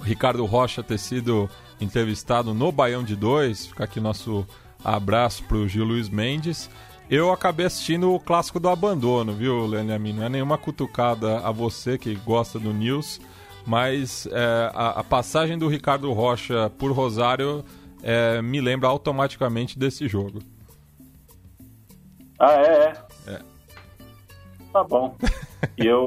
[0.00, 4.46] Ricardo Rocha ter sido entrevistado no Baião de Dois, fica aqui nosso
[4.84, 6.70] abraço pro Gil Luiz Mendes.
[7.08, 10.12] Eu acabei assistindo o clássico do abandono, viu, Leniamin?
[10.12, 13.20] Não é nenhuma cutucada a você que gosta do News,
[13.64, 17.64] mas é, a, a, passagem do Ricardo Rocha por Rosário
[18.02, 20.40] é, me lembra automaticamente desse jogo.
[22.40, 22.92] Ah, é?
[23.28, 23.32] É.
[23.34, 23.40] é.
[24.72, 25.16] Tá bom.
[25.78, 26.06] E eu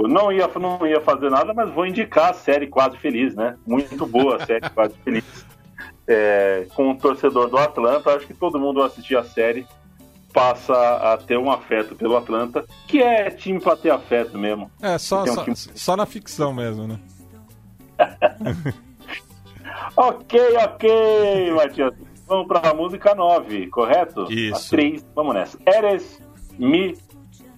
[0.00, 3.56] não ia, não ia fazer nada, mas vou indicar a série Quase Feliz, né?
[3.66, 5.24] Muito boa a série Quase Feliz.
[6.08, 9.66] É, com o torcedor do Atlanta, acho que todo mundo assistir a série
[10.36, 14.70] passa a ter um afeto pelo Atlanta, que é time para ter afeto mesmo.
[14.82, 15.56] É, só, um só, time...
[15.56, 17.00] só, na ficção mesmo, né?
[19.96, 21.94] ok, ok, Matias.
[22.28, 24.30] Vamos para a música 9, correto?
[24.30, 24.74] Isso.
[24.74, 25.58] A 3, vamos nessa.
[25.64, 26.20] Eres
[26.58, 26.94] mi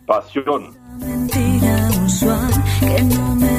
[0.07, 0.76] pasión.
[1.01, 2.49] Mentira usual
[2.79, 3.58] que no me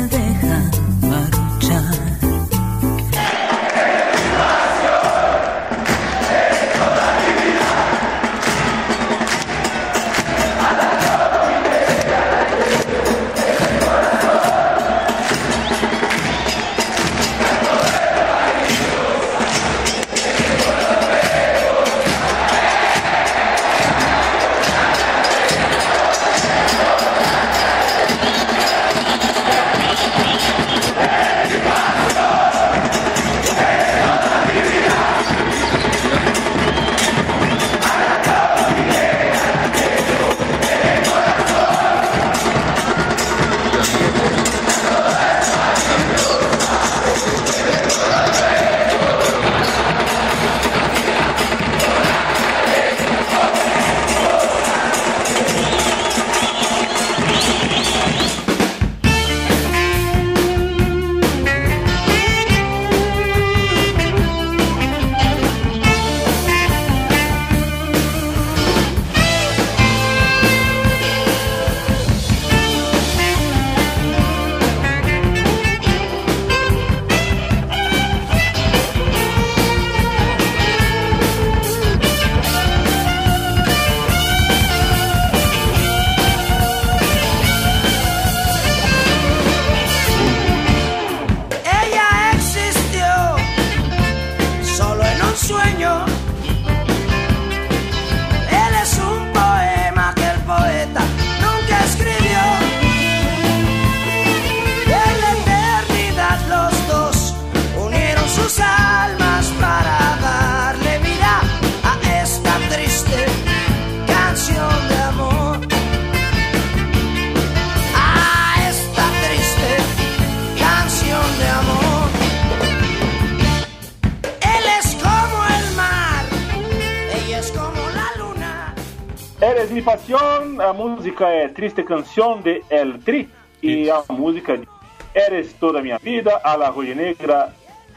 [129.81, 133.29] Pasión, a música é Triste Canção de El Tri
[133.61, 134.67] e a música de
[135.13, 137.53] Eres toda minha vida, a La Rui Negra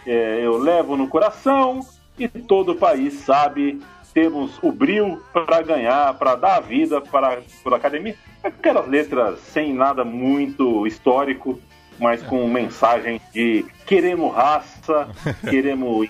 [0.07, 1.81] é, eu levo no coração
[2.19, 3.81] e todo o país sabe
[4.13, 8.15] temos o brilho para ganhar, para dar a vida para, para a academia.
[8.45, 11.59] Aquelas letras sem nada muito histórico,
[11.99, 15.09] mas com mensagem de queremos raça,
[15.49, 16.09] queremos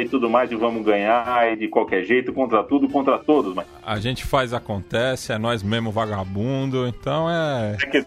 [0.00, 3.54] e tudo mais e vamos ganhar e de qualquer jeito, contra tudo, contra todos.
[3.54, 3.66] Mas...
[3.82, 7.76] A gente faz acontece, é nós mesmo vagabundo, então é.
[7.80, 8.06] é que...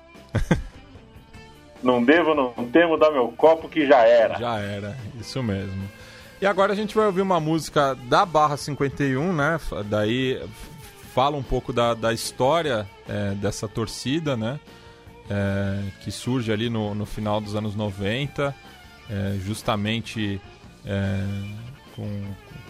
[1.82, 4.38] não devo, não temo dar meu copo que já era.
[4.38, 5.90] Já era, isso mesmo.
[6.42, 9.60] E agora a gente vai ouvir uma música da Barra 51, né?
[9.86, 10.42] Daí
[11.14, 14.60] fala um pouco da, da história é, dessa torcida, né?
[15.30, 18.54] É, que surge ali no, no final dos anos 90,
[19.10, 20.42] é, justamente
[20.86, 21.24] é,
[21.96, 22.08] com,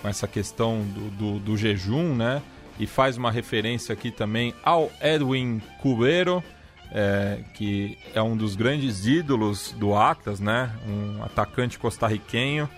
[0.02, 2.42] com, essa questão do, do, do, jejum, né?
[2.80, 6.44] E faz uma referência aqui também ao Edwin Cubero,
[6.92, 10.72] é, que é um dos grandes ídolos do Atlas, né?
[10.88, 12.70] Um atacante costarriquenho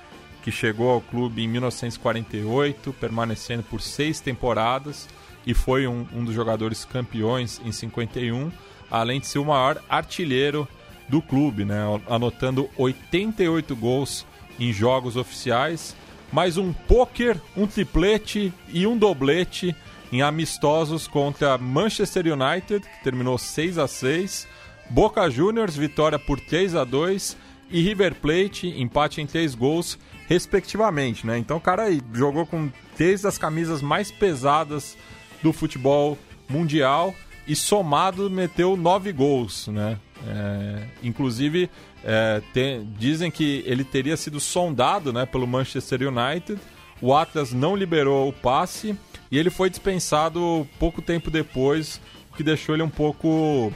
[0.44, 5.10] que chegou ao clube em 1948, permanecendo por seis temporadas
[5.46, 8.52] e foi um, um dos jogadores campeões em 51,
[8.90, 10.68] além de ser o maior artilheiro
[11.10, 11.82] do clube, né?
[12.10, 14.26] anotando 88 gols
[14.60, 15.96] em jogos oficiais,
[16.32, 19.76] mais um poker, um triplete e um doblete
[20.12, 24.48] em amistosos contra Manchester United, que terminou 6 a 6,
[24.90, 27.38] Boca Juniors, vitória por 3 a 2
[27.70, 29.98] e River Plate, empate em 3 gols
[30.28, 31.38] respectivamente, né?
[31.38, 34.98] Então o cara aí jogou com três das camisas mais pesadas
[35.42, 36.18] do futebol
[36.50, 37.16] mundial
[37.48, 39.98] e somado meteu nove gols, né?
[40.28, 41.70] É, inclusive
[42.04, 46.60] é, tem, dizem que ele teria sido sondado, né, pelo Manchester United.
[47.02, 48.98] O Atlas não liberou o passe
[49.32, 52.02] e ele foi dispensado pouco tempo depois,
[52.32, 53.72] o que deixou ele um pouco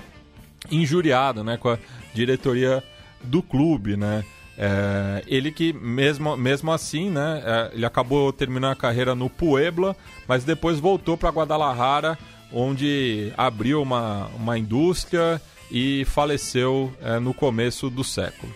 [0.69, 1.77] injuriado, né, com a
[2.13, 2.83] diretoria
[3.23, 4.23] do clube, né?
[4.57, 9.95] É, ele que, mesmo, mesmo assim, né, é, ele acabou terminando a carreira no Puebla,
[10.27, 12.17] mas depois voltou para Guadalajara,
[12.53, 15.41] onde abriu uma, uma indústria
[15.71, 18.53] e faleceu é, no começo do século.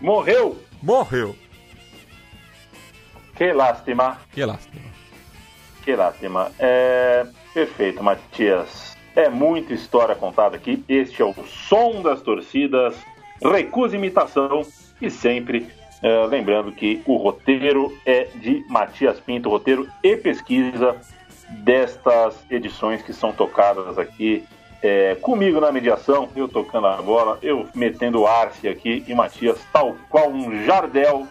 [0.00, 0.60] Morreu?
[0.82, 1.36] Morreu.
[3.36, 4.20] Que lástima.
[4.32, 4.82] Que lástima.
[5.84, 6.52] Que lástima.
[6.58, 7.26] É...
[7.54, 8.96] Perfeito, Matias.
[9.14, 10.82] É muita história contada aqui.
[10.88, 12.96] Este é o som das torcidas
[13.50, 14.62] recusa imitação
[15.00, 15.68] e sempre
[16.02, 20.96] uh, lembrando que o roteiro é de Matias Pinto, roteiro e pesquisa
[21.50, 24.44] destas edições que são tocadas aqui
[24.82, 29.96] é, comigo na mediação, eu tocando a bola, eu metendo Arce aqui e Matias, tal
[30.10, 31.26] qual um jardel,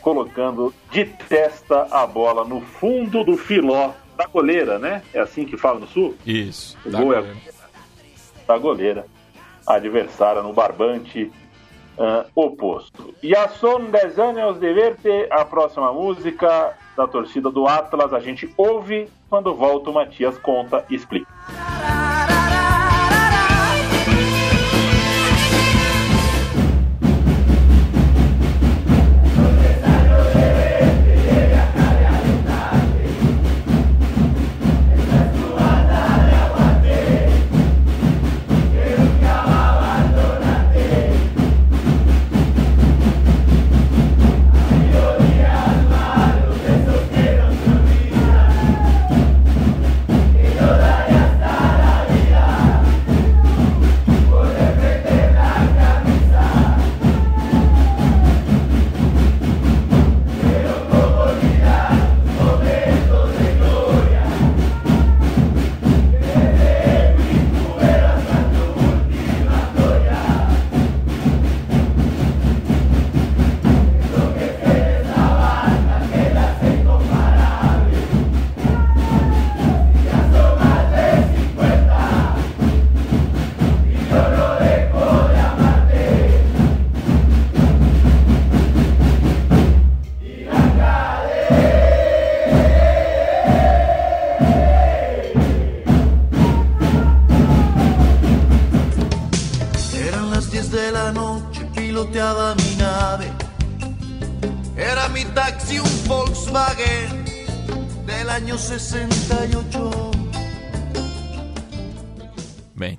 [0.00, 5.02] colocando de testa a bola no fundo do filó da goleira, né?
[5.12, 6.14] É assim que fala no sul?
[6.24, 6.78] Isso.
[6.84, 7.36] O da gol goleira.
[7.46, 9.06] é da goleira.
[9.66, 11.32] Adversária no barbante
[11.96, 13.14] uh, oposto.
[13.22, 18.20] E a son 10 anos de verte, a próxima música da torcida do Atlas, a
[18.20, 21.26] gente ouve quando volta o Matias conta e explica.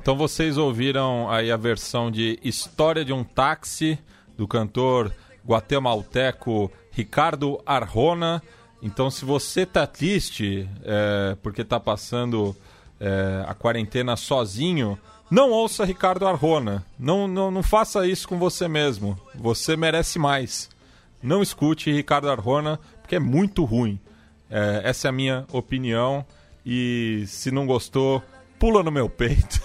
[0.03, 3.97] Então vocês ouviram aí a versão de História de um Táxi
[4.37, 5.11] do cantor
[5.43, 8.43] guatemalteco Ricardo Arjona
[8.81, 12.55] Então, se você tá triste é, porque tá passando
[12.99, 14.99] é, a quarentena sozinho,
[15.31, 16.85] não ouça Ricardo Arjona.
[16.99, 19.17] Não, não, não faça isso com você mesmo.
[19.33, 20.69] Você merece mais.
[21.21, 23.99] Não escute Ricardo Arjona, porque é muito ruim.
[24.53, 26.23] É, essa é a minha opinião.
[26.63, 28.21] E se não gostou,
[28.59, 29.59] pula no meu peito.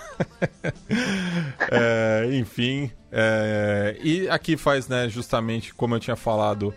[1.71, 2.91] é, enfim.
[3.13, 6.75] É, e aqui faz, né, justamente como eu tinha falado,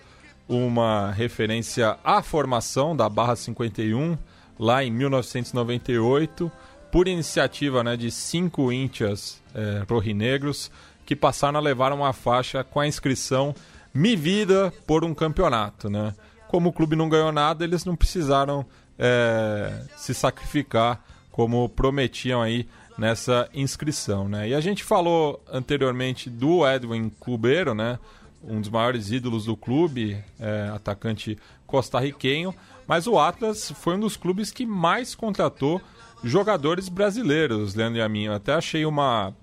[0.47, 4.17] uma referência à formação da Barra 51,
[4.59, 6.51] lá em 1998,
[6.91, 10.69] por iniciativa né, de cinco íntias é, rojinegros
[11.05, 13.55] que passaram a levar uma faixa com a inscrição
[13.93, 15.89] Mi Vida por um campeonato.
[15.89, 16.13] Né?
[16.51, 18.65] Como o clube não ganhou nada, eles não precisaram
[18.99, 21.01] é, se sacrificar
[21.31, 22.67] como prometiam aí
[22.97, 24.49] nessa inscrição, né?
[24.49, 27.97] E a gente falou anteriormente do Edwin Cubeiro, né?
[28.43, 32.53] Um dos maiores ídolos do clube, é, atacante costarriquenho,
[32.85, 35.79] mas o Atlas foi um dos clubes que mais contratou
[36.21, 38.25] jogadores brasileiros, Leandro e a mim.
[38.25, 39.33] Eu até achei uma,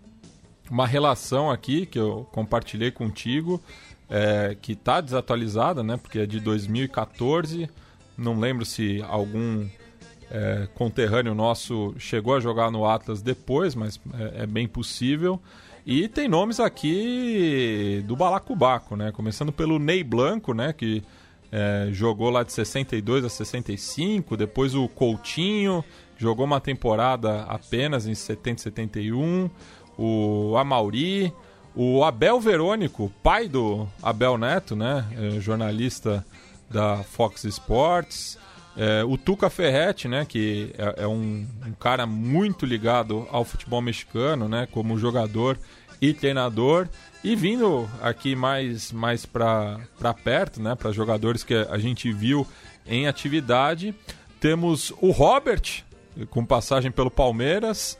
[0.70, 3.62] uma relação aqui que eu compartilhei contigo,
[4.08, 5.96] é, que está desatualizada, né?
[5.96, 7.68] Porque é de 2014.
[8.16, 9.68] Não lembro se algum
[10.30, 15.40] é, conterrâneo nosso chegou a jogar no Atlas depois, mas é, é, bem possível.
[15.86, 19.10] E tem nomes aqui do Balacubaco, né?
[19.10, 20.72] Começando pelo Ney Blanco, né?
[20.72, 21.02] Que
[21.50, 24.36] é, jogou lá de 62 a 65.
[24.36, 25.82] Depois o Coutinho,
[26.18, 29.50] jogou uma temporada apenas em 70 e 71.
[29.96, 31.32] O Amauri,
[31.74, 35.04] o Abel Verônico, pai do Abel Neto, né?
[35.16, 36.24] É, jornalista
[36.70, 38.38] da Fox Sports.
[38.76, 43.82] É, o Tuca Ferretti, né, que é, é um, um, cara muito ligado ao futebol
[43.82, 45.58] mexicano, né, como jogador
[46.00, 46.88] e treinador,
[47.24, 49.80] e vindo aqui mais, mais para
[50.22, 52.46] perto, né, para jogadores que a gente viu
[52.86, 53.92] em atividade,
[54.38, 55.82] temos o Robert,
[56.30, 57.98] com passagem pelo Palmeiras,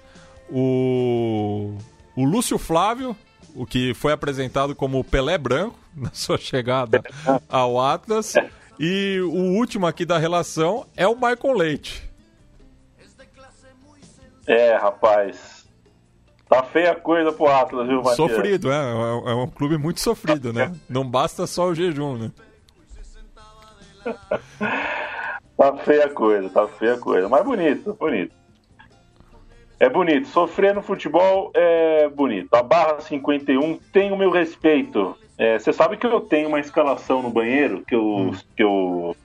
[0.48, 1.76] o,
[2.14, 3.16] o Lúcio Flávio,
[3.54, 7.02] o que foi apresentado como Pelé Branco na sua chegada
[7.48, 8.34] ao Atlas.
[8.78, 12.08] E o último aqui da relação é o Michael Leite.
[14.46, 15.66] É, rapaz.
[16.48, 18.16] Tá feia a coisa pro Atlas, viu, Matias?
[18.16, 18.92] Sofrido, é.
[19.30, 20.74] É um clube muito sofrido, né?
[20.88, 22.32] Não basta só o jejum, né?
[25.58, 27.28] tá feia a coisa, tá feia a coisa.
[27.28, 28.32] Mas bonito, bonito.
[29.80, 30.26] É bonito.
[30.28, 32.52] Sofrer no futebol é bonito.
[32.54, 35.16] A barra 51 tem o meu respeito.
[35.36, 38.32] É, você sabe que eu tenho uma escalação no banheiro que eu, hum.
[38.56, 39.16] que eu,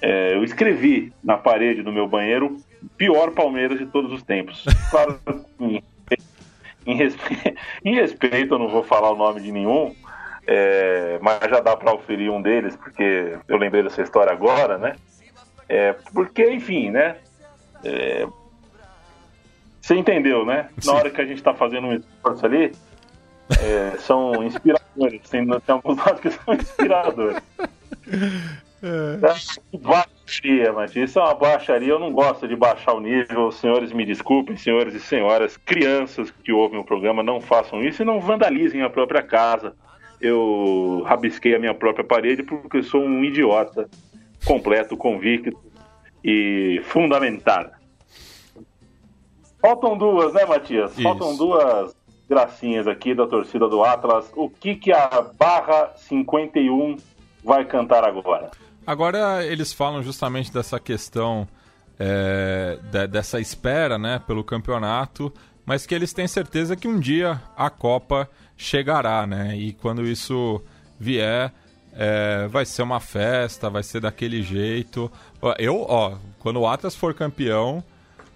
[0.00, 2.56] é, eu escrevi na parede do meu banheiro
[2.96, 4.64] pior Palmeiras de todos os tempos.
[4.90, 5.18] Claro,
[5.60, 5.82] em,
[6.86, 9.94] em, respeito, em respeito, eu não vou falar o nome de nenhum,
[10.46, 14.96] é, mas já dá para oferir um deles, porque eu lembrei dessa história agora, né?
[15.68, 17.16] É, porque, enfim, né?
[17.84, 18.26] É,
[19.82, 20.68] você entendeu, né?
[20.78, 20.90] Sim.
[20.90, 22.72] Na hora que a gente está fazendo um esforço ali,
[23.60, 25.28] é, são inspiradores.
[25.28, 27.42] Tem, tem alguns lados que são inspiradores.
[28.82, 29.78] É.
[29.78, 31.88] Baixaria, mas isso é uma baixaria.
[31.88, 33.50] Eu não gosto de baixar o nível.
[33.50, 38.04] Senhores, me desculpem, senhores e senhoras, crianças que ouvem o programa, não façam isso e
[38.04, 39.74] não vandalizem a própria casa.
[40.20, 43.88] Eu rabisquei a minha própria parede porque sou um idiota
[44.44, 45.56] completo, convicto
[46.24, 47.81] e fundamentado.
[49.62, 50.90] Faltam duas, né, Matias?
[50.90, 51.02] Isso.
[51.02, 51.94] Faltam duas
[52.28, 54.28] gracinhas aqui da torcida do Atlas.
[54.34, 56.96] O que, que a Barra 51
[57.44, 58.50] vai cantar agora?
[58.84, 61.46] Agora eles falam justamente dessa questão
[61.96, 65.32] é, de, dessa espera né, pelo campeonato,
[65.64, 69.56] mas que eles têm certeza que um dia a Copa chegará, né?
[69.56, 70.60] E quando isso
[70.98, 71.52] vier,
[71.92, 75.10] é, vai ser uma festa, vai ser daquele jeito.
[75.58, 77.84] Eu, ó, quando o Atlas for campeão,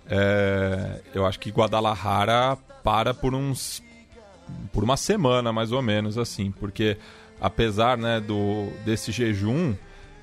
[0.08, 3.82] é, eu acho que Guadalajara para por uns
[4.72, 6.96] por uma semana mais ou menos assim, porque
[7.40, 9.74] apesar né, do desse jejum,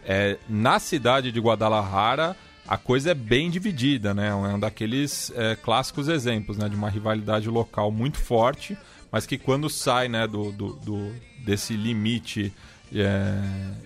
[0.05, 2.35] é, na cidade de Guadalajara
[2.67, 4.29] a coisa é bem dividida, né?
[4.29, 8.77] É um daqueles é, clássicos exemplos, né, de uma rivalidade local muito forte,
[9.11, 11.11] mas que quando sai, né, do, do, do
[11.43, 12.53] desse limite
[12.95, 13.37] é,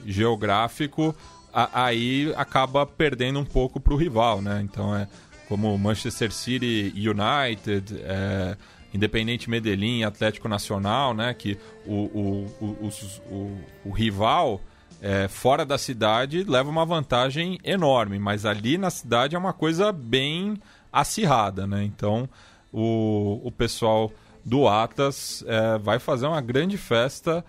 [0.05, 1.15] geográfico,
[1.51, 4.61] a, aí acaba perdendo um pouco para o rival, né?
[4.63, 5.07] Então é
[5.47, 8.57] como Manchester City United, é,
[8.93, 11.33] Independente Medellín, Atlético Nacional, né?
[11.33, 12.89] Que o, o, o,
[13.29, 14.61] o, o rival
[15.01, 19.91] é, fora da cidade leva uma vantagem enorme, mas ali na cidade é uma coisa
[19.91, 20.57] bem
[20.91, 21.83] acirrada, né?
[21.83, 22.27] Então
[22.71, 24.11] o, o pessoal
[24.43, 27.43] do Atlas é, vai fazer uma grande festa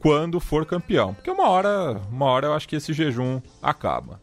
[0.00, 1.14] quando for campeão.
[1.14, 4.20] Porque uma hora, uma hora eu acho que esse jejum acaba.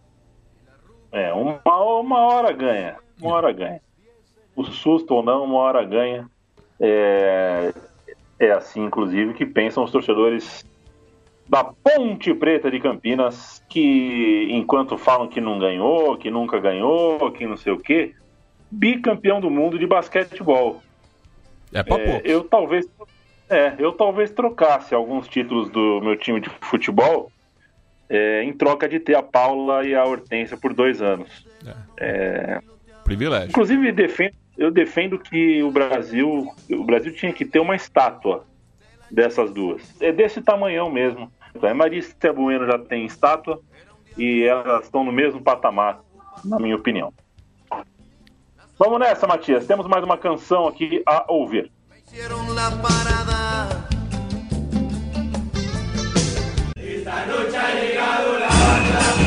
[1.12, 1.62] É, uma,
[2.00, 2.98] uma hora ganha.
[3.22, 3.82] Uma hora ganha.
[4.56, 6.30] O susto ou não, uma hora ganha.
[6.80, 7.74] É,
[8.40, 10.66] é assim, inclusive, que pensam os torcedores
[11.48, 17.48] da Ponte Preta de Campinas, que enquanto falam que não ganhou, que nunca ganhou, que
[17.48, 18.14] não sei o quê,
[18.70, 20.82] bicampeão do mundo de basquetebol.
[21.74, 22.88] É pra é, Eu talvez
[23.50, 27.32] é, eu talvez trocasse alguns títulos do meu time de futebol
[28.10, 31.46] é, em troca de ter a Paula e a Hortência por dois anos.
[31.98, 32.62] É.
[33.08, 33.50] Privilégio.
[33.50, 38.46] Inclusive, defendo, eu defendo que o Brasil, o Brasil tinha que ter uma estátua
[39.10, 39.82] dessas duas.
[40.02, 41.32] É desse tamanhão mesmo.
[41.62, 43.62] A Marista Bueno já tem estátua
[44.18, 46.02] e elas estão no mesmo patamar,
[46.44, 47.14] na minha opinião.
[48.78, 49.66] Vamos nessa, Matias.
[49.66, 51.72] Temos mais uma canção aqui a ouvir.
[56.76, 59.27] Esta noche ha llegado la banda,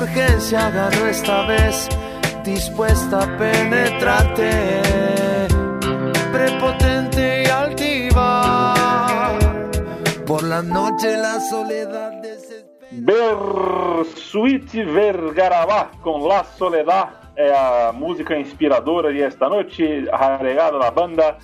[0.00, 1.88] urgencia ganó esta vez,
[2.42, 4.50] dispuesta a penetrarte,
[6.32, 9.38] prepotente y altiva.
[10.26, 12.12] Por la noche la soledad
[12.92, 21.36] Bersuit Vergarabá com La Soledad é a música inspiradora de esta noite, arregada da banda.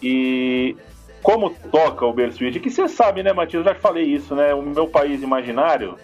[0.00, 0.76] E
[1.22, 3.66] como toca o Bersuit, que você sabe, né, Matias?
[3.66, 4.54] Eu já falei isso, né?
[4.54, 5.96] O meu país imaginário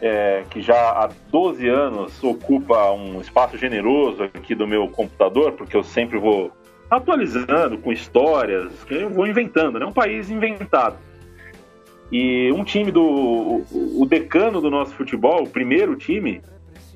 [0.00, 5.76] é, que já há 12 anos ocupa um espaço generoso aqui do meu computador, porque
[5.76, 6.52] eu sempre vou
[6.90, 9.86] atualizando com histórias, que eu vou inventando, né?
[9.86, 10.96] Um país inventado.
[12.10, 13.62] E um time do.
[13.70, 16.40] O, decano do nosso futebol, o primeiro time,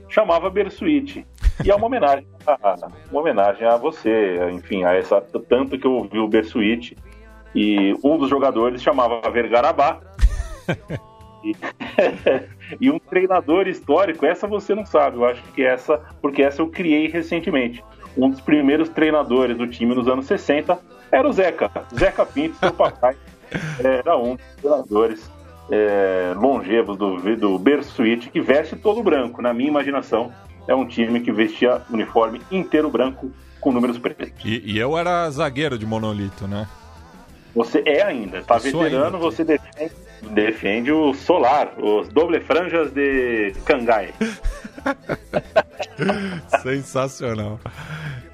[0.08, 1.26] chamava Bersuit.
[1.62, 2.76] E é uma homenagem, a,
[3.10, 6.96] uma homenagem a você, enfim, a essa tanto que eu ouvi o Bersuit.
[7.54, 10.00] E um dos jogadores chamava Vergarabá.
[11.42, 11.56] E,
[12.80, 16.68] e, um treinador histórico, essa você não sabe, eu acho que essa, porque essa eu
[16.68, 17.82] criei recentemente.
[18.16, 20.78] Um dos primeiros treinadores do time nos anos 60
[21.10, 21.70] era o Zeca.
[21.94, 23.16] Zeca Pinto, seu papai,
[23.82, 25.30] era um dos treinadores
[25.70, 29.40] é, longevos do, do Bersuit, que veste todo branco.
[29.40, 30.32] Na minha imaginação,
[30.68, 34.44] é um time que vestia uniforme inteiro branco com números pretos.
[34.44, 36.68] E, e eu era zagueiro de monolito, né?
[37.54, 39.18] Você é ainda, tá veterano, ainda.
[39.18, 39.92] você defende
[40.30, 44.12] defende o Solar, os doble franjas de Cangai.
[46.62, 47.60] Sensacional.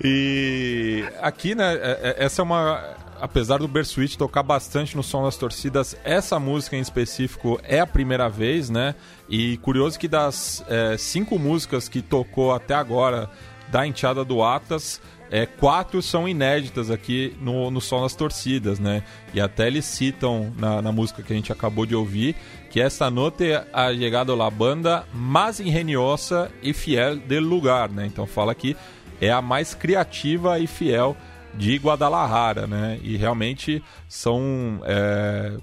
[0.02, 2.97] E aqui, né, é, é, essa é uma.
[3.20, 7.86] Apesar do Bersuit tocar bastante no som das torcidas, essa música em específico é a
[7.86, 8.94] primeira vez, né?
[9.28, 13.28] E curioso que das é, cinco músicas que tocou até agora
[13.73, 15.01] da enteada do Atlas,
[15.31, 19.03] é, quatro são inéditas aqui no, no Som das Torcidas, né?
[19.35, 22.35] E até eles citam na, na música que a gente acabou de ouvir
[22.71, 28.07] que essa nota ha chegado la banda mais ingeniosa e fiel do lugar, né?
[28.07, 28.77] Então fala que
[29.21, 31.17] é a mais criativa e fiel
[31.55, 32.99] de Guadalajara, né?
[33.03, 35.57] E realmente são é,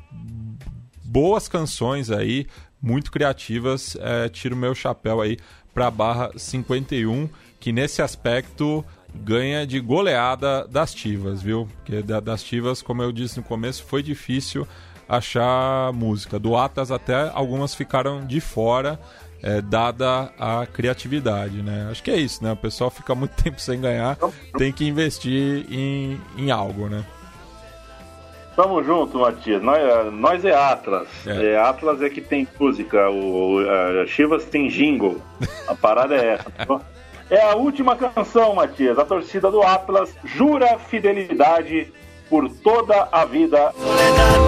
[1.04, 2.48] boas canções aí,
[2.82, 3.98] muito criativas.
[4.00, 5.38] É, tiro meu chapéu aí
[5.74, 7.30] para Barra 51,
[7.60, 8.86] que nesse aspecto
[9.24, 11.68] ganha de goleada das Tivas, viu?
[11.78, 14.68] Porque das Tivas, como eu disse no começo, foi difícil
[15.08, 16.40] achar música.
[16.40, 19.00] Do Atlas até algumas ficaram de fora,
[19.42, 21.88] é, dada a criatividade, né?
[21.92, 22.52] Acho que é isso, né?
[22.52, 24.18] O pessoal fica muito tempo sem ganhar,
[24.58, 27.06] tem que investir em, em algo, né?
[28.56, 29.62] Tamo junto, Matias.
[29.62, 31.10] Nós, nós é Atlas.
[31.28, 31.54] É.
[31.54, 31.58] é.
[31.60, 33.10] Atlas é que tem música.
[33.10, 35.22] O, a Chivas tem jingle.
[35.68, 36.52] A parada é essa.
[37.30, 39.00] É a última canção, Matias.
[39.00, 41.92] A torcida do Atlas jura fidelidade
[42.30, 43.72] por toda a vida.
[43.74, 44.46] Soledad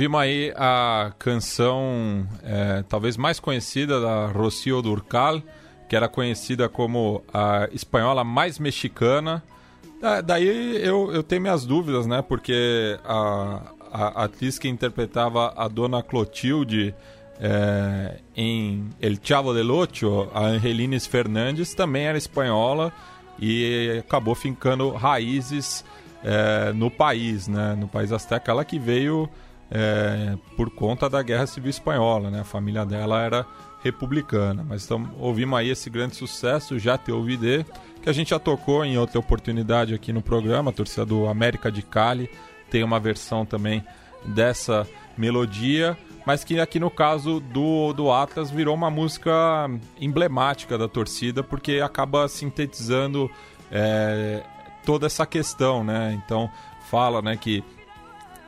[0.00, 5.42] ouvimos aí a canção é, talvez mais conhecida da Rocío Durcal,
[5.90, 9.42] que era conhecida como a espanhola mais mexicana.
[10.00, 12.22] Da, daí eu, eu tenho minhas dúvidas, né?
[12.22, 16.94] Porque a, a, a atriz que interpretava a dona Clotilde
[17.38, 22.90] é, em El Chavo del Ocho, a Angelines Fernandes, também era espanhola
[23.38, 25.84] e acabou fincando raízes
[26.24, 27.76] é, no país, né?
[27.78, 28.50] No país azteca.
[28.50, 29.28] Ela que veio
[29.70, 32.40] é, por conta da Guerra Civil Espanhola, né?
[32.40, 33.46] A família dela era
[33.82, 34.64] republicana.
[34.66, 37.64] Mas então, ouvimos aí esse grande sucesso, Já Te Ouvidê,
[38.02, 41.70] que a gente já tocou em outra oportunidade aqui no programa, a torcida do América
[41.70, 42.30] de Cali
[42.70, 43.84] tem uma versão também
[44.24, 44.86] dessa
[45.18, 49.68] melodia, mas que aqui no caso do, do Atlas virou uma música
[50.00, 53.30] emblemática da torcida, porque acaba sintetizando
[53.72, 54.42] é,
[54.84, 56.18] toda essa questão, né?
[56.24, 56.50] Então
[56.90, 57.64] fala né, que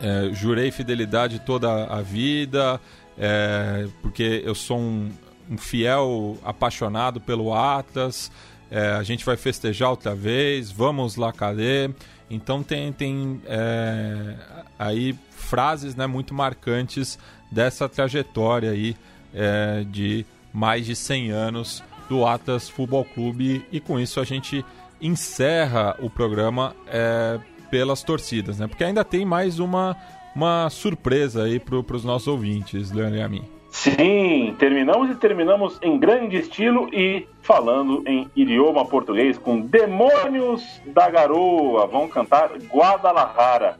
[0.03, 2.81] é, jurei fidelidade toda a vida,
[3.17, 5.11] é, porque eu sou um,
[5.49, 8.31] um, fiel apaixonado pelo Atlas.
[8.69, 11.89] É, a gente vai festejar outra vez, vamos lá, cadê?
[12.29, 14.35] Então tem, tem é,
[14.79, 17.19] aí frases né, muito marcantes
[17.51, 18.97] dessa trajetória aí
[19.33, 24.65] é, de mais de 100 anos do Atlas Futebol Clube e com isso a gente
[25.01, 27.39] encerra o programa é,
[27.73, 28.67] pelas torcidas, né?
[28.67, 29.97] Porque ainda tem mais uma,
[30.37, 33.45] uma surpresa aí para os nossos ouvintes, Leandro e a mim.
[33.71, 41.09] Sim, terminamos e terminamos em grande estilo e falando em idioma português com Demônios da
[41.09, 41.87] Garoa.
[41.87, 43.79] Vão cantar Guadalajara.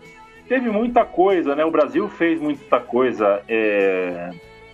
[0.49, 1.63] Teve muita coisa, né?
[1.63, 4.31] O Brasil fez muita coisa é,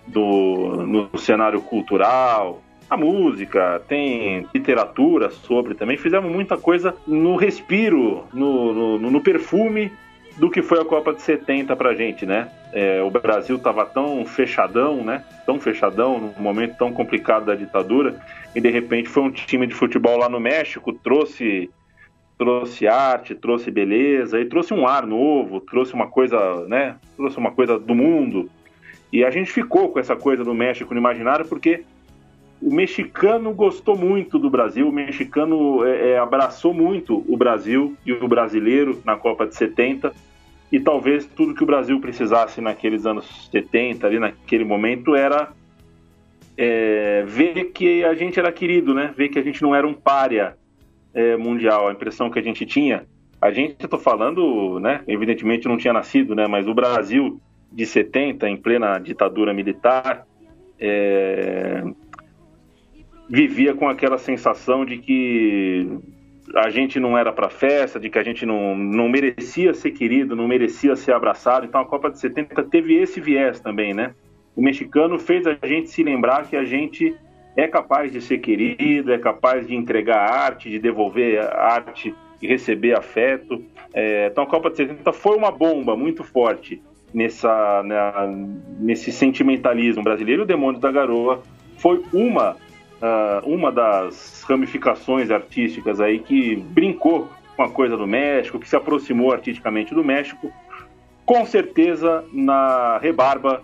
[0.07, 5.95] do, no cenário cultural, a música, tem literatura sobre também.
[5.95, 9.91] Fizemos muita coisa no respiro, no, no, no perfume
[10.37, 12.49] do que foi a Copa de 70 pra gente, né?
[12.71, 15.23] É, o Brasil tava tão fechadão, né?
[15.45, 18.19] Tão fechadão, num momento tão complicado da ditadura,
[18.55, 21.69] e de repente foi um time de futebol lá no México, trouxe
[22.37, 26.95] trouxe arte, trouxe beleza e trouxe um ar novo, trouxe uma coisa, né?
[27.17, 28.49] Trouxe uma coisa do mundo.
[29.11, 31.83] E a gente ficou com essa coisa do México no imaginário porque
[32.61, 38.11] o mexicano gostou muito do Brasil, o mexicano é, é, abraçou muito o Brasil e
[38.11, 40.13] o brasileiro na Copa de 70.
[40.71, 45.51] e talvez tudo que o Brasil precisasse naqueles anos 70, ali naquele momento, era
[46.57, 49.13] é, ver que a gente era querido, né?
[49.15, 50.57] Ver que a gente não era um párea
[51.13, 51.87] é, mundial.
[51.87, 53.05] A impressão que a gente tinha,
[53.41, 55.01] a gente, eu tô falando, né?
[55.07, 56.45] Evidentemente não tinha nascido, né?
[56.47, 57.39] Mas o Brasil
[57.71, 60.27] de 70, em plena ditadura militar,
[60.77, 61.83] é,
[63.29, 65.87] vivia com aquela sensação de que
[66.55, 70.35] a gente não era para festa, de que a gente não, não merecia ser querido,
[70.35, 71.65] não merecia ser abraçado.
[71.65, 74.15] Então a Copa de 70 teve esse viés também, né?
[74.55, 77.15] O mexicano fez a gente se lembrar que a gente
[77.55, 82.97] é capaz de ser querido, é capaz de entregar arte, de devolver arte e receber
[82.97, 83.63] afeto.
[83.93, 86.81] É, então a Copa de 70 foi uma bomba muito forte
[87.13, 88.27] nessa, na,
[88.79, 90.43] nesse sentimentalismo brasileiro.
[90.43, 91.43] O Demônio da Garoa
[91.77, 92.57] foi uma
[93.01, 98.75] uh, uma das ramificações artísticas aí que brincou com a coisa do México, que se
[98.75, 100.51] aproximou artisticamente do México,
[101.25, 103.61] com certeza na rebarba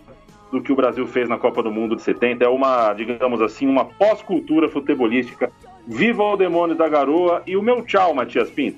[0.52, 2.44] do que o Brasil fez na Copa do Mundo de 70.
[2.44, 5.52] É uma, digamos assim, uma pós-cultura futebolística.
[5.88, 8.78] Viva o demônio da garoa e o meu tchau, Matias Pinto.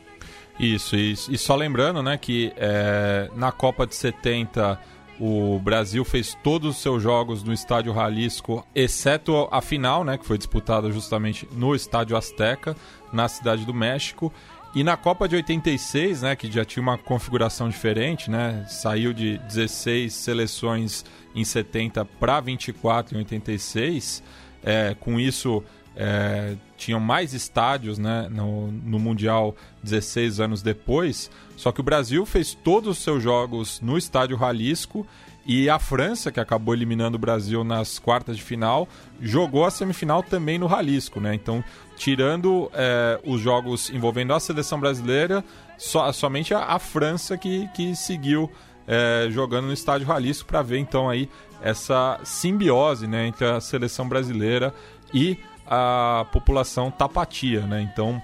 [0.60, 0.96] Isso.
[0.96, 4.80] E só lembrando, né, que é, na Copa de 70
[5.19, 10.26] o Brasil fez todos os seus jogos no Estádio Jalisco, exceto a final, né, que
[10.26, 12.76] foi disputada justamente no Estádio Azteca,
[13.11, 14.31] na cidade do México.
[14.76, 19.39] E na Copa de 86, né, que já tinha uma configuração diferente, né, saiu de
[19.39, 21.03] 16 seleções
[21.34, 24.22] em 70 para 24 em 86.
[24.64, 25.64] É, com isso,
[25.98, 31.30] é, tinham mais estádios né, no, no Mundial 16 anos depois.
[31.56, 35.06] Só que o Brasil fez todos os seus jogos no estádio Jalisco
[35.44, 38.88] e a França, que acabou eliminando o Brasil nas quartas de final,
[39.19, 41.19] jogou a semifinal também no Jalisco.
[41.19, 41.34] Né?
[41.34, 41.64] Então,
[41.95, 45.44] tirando é, os jogos envolvendo a seleção brasileira,
[45.78, 48.52] so, somente a, a, França que, que seguiu
[48.86, 51.28] é, jogando no estádio Jalisco para ver então aí
[51.61, 54.74] essa simbiose né, entre a seleção brasileira
[55.14, 57.81] e a população tapatia, né?
[57.81, 58.22] Então,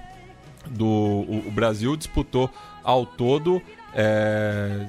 [0.68, 2.50] do, o, o Brasil disputou
[2.84, 3.62] ao todo
[3.94, 4.88] é,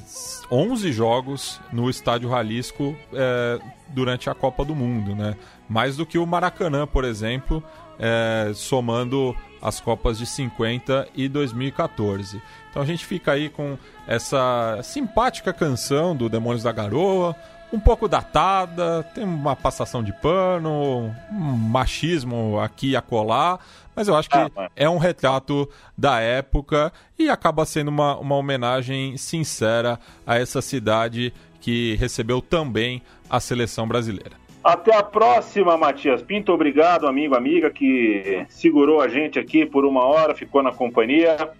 [0.50, 3.58] 11 jogos no Estádio Jalisco é,
[3.88, 5.36] durante a Copa do Mundo, né?
[5.68, 7.62] Mais do que o Maracanã, por exemplo,
[7.98, 12.40] é, somando as Copas de 50 e 2014.
[12.70, 17.34] Então a gente fica aí com essa simpática canção do Demônios da Garoa,
[17.74, 23.58] um pouco datada, tem uma passação de pano, um machismo aqui e acolá,
[23.96, 25.68] mas eu acho que ah, é um retrato
[25.98, 33.02] da época e acaba sendo uma, uma homenagem sincera a essa cidade que recebeu também
[33.28, 34.36] a seleção brasileira.
[34.62, 36.52] Até a próxima, Matias Pinto.
[36.52, 41.50] Obrigado, amigo, amiga, que segurou a gente aqui por uma hora, ficou na companhia.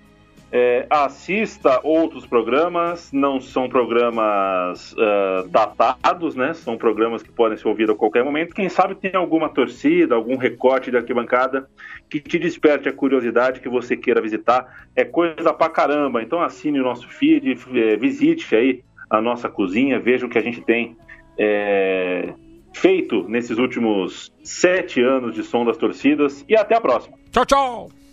[0.57, 6.55] É, assista outros programas, não são programas uh, datados, né?
[6.55, 8.55] São programas que podem ser ouvidos a qualquer momento.
[8.55, 11.69] Quem sabe tem alguma torcida, algum recorte de arquibancada
[12.09, 14.87] que te desperte a curiosidade que você queira visitar.
[14.95, 16.23] É coisa pra caramba.
[16.23, 20.43] Então assine o nosso feed, é, visite aí a nossa cozinha, veja o que a
[20.43, 20.97] gente tem
[21.37, 22.33] é,
[22.73, 26.45] feito nesses últimos sete anos de som das torcidas.
[26.49, 27.17] E até a próxima.
[27.33, 28.04] Tchau, tchau!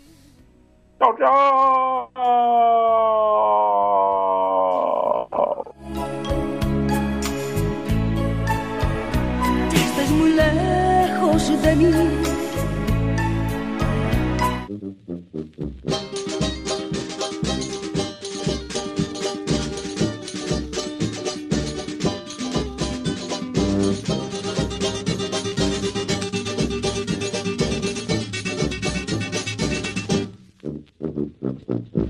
[1.01, 2.13] Tchau, tchau!
[9.73, 11.41] Estás muy lejos
[31.69, 32.00] Mm-hmm.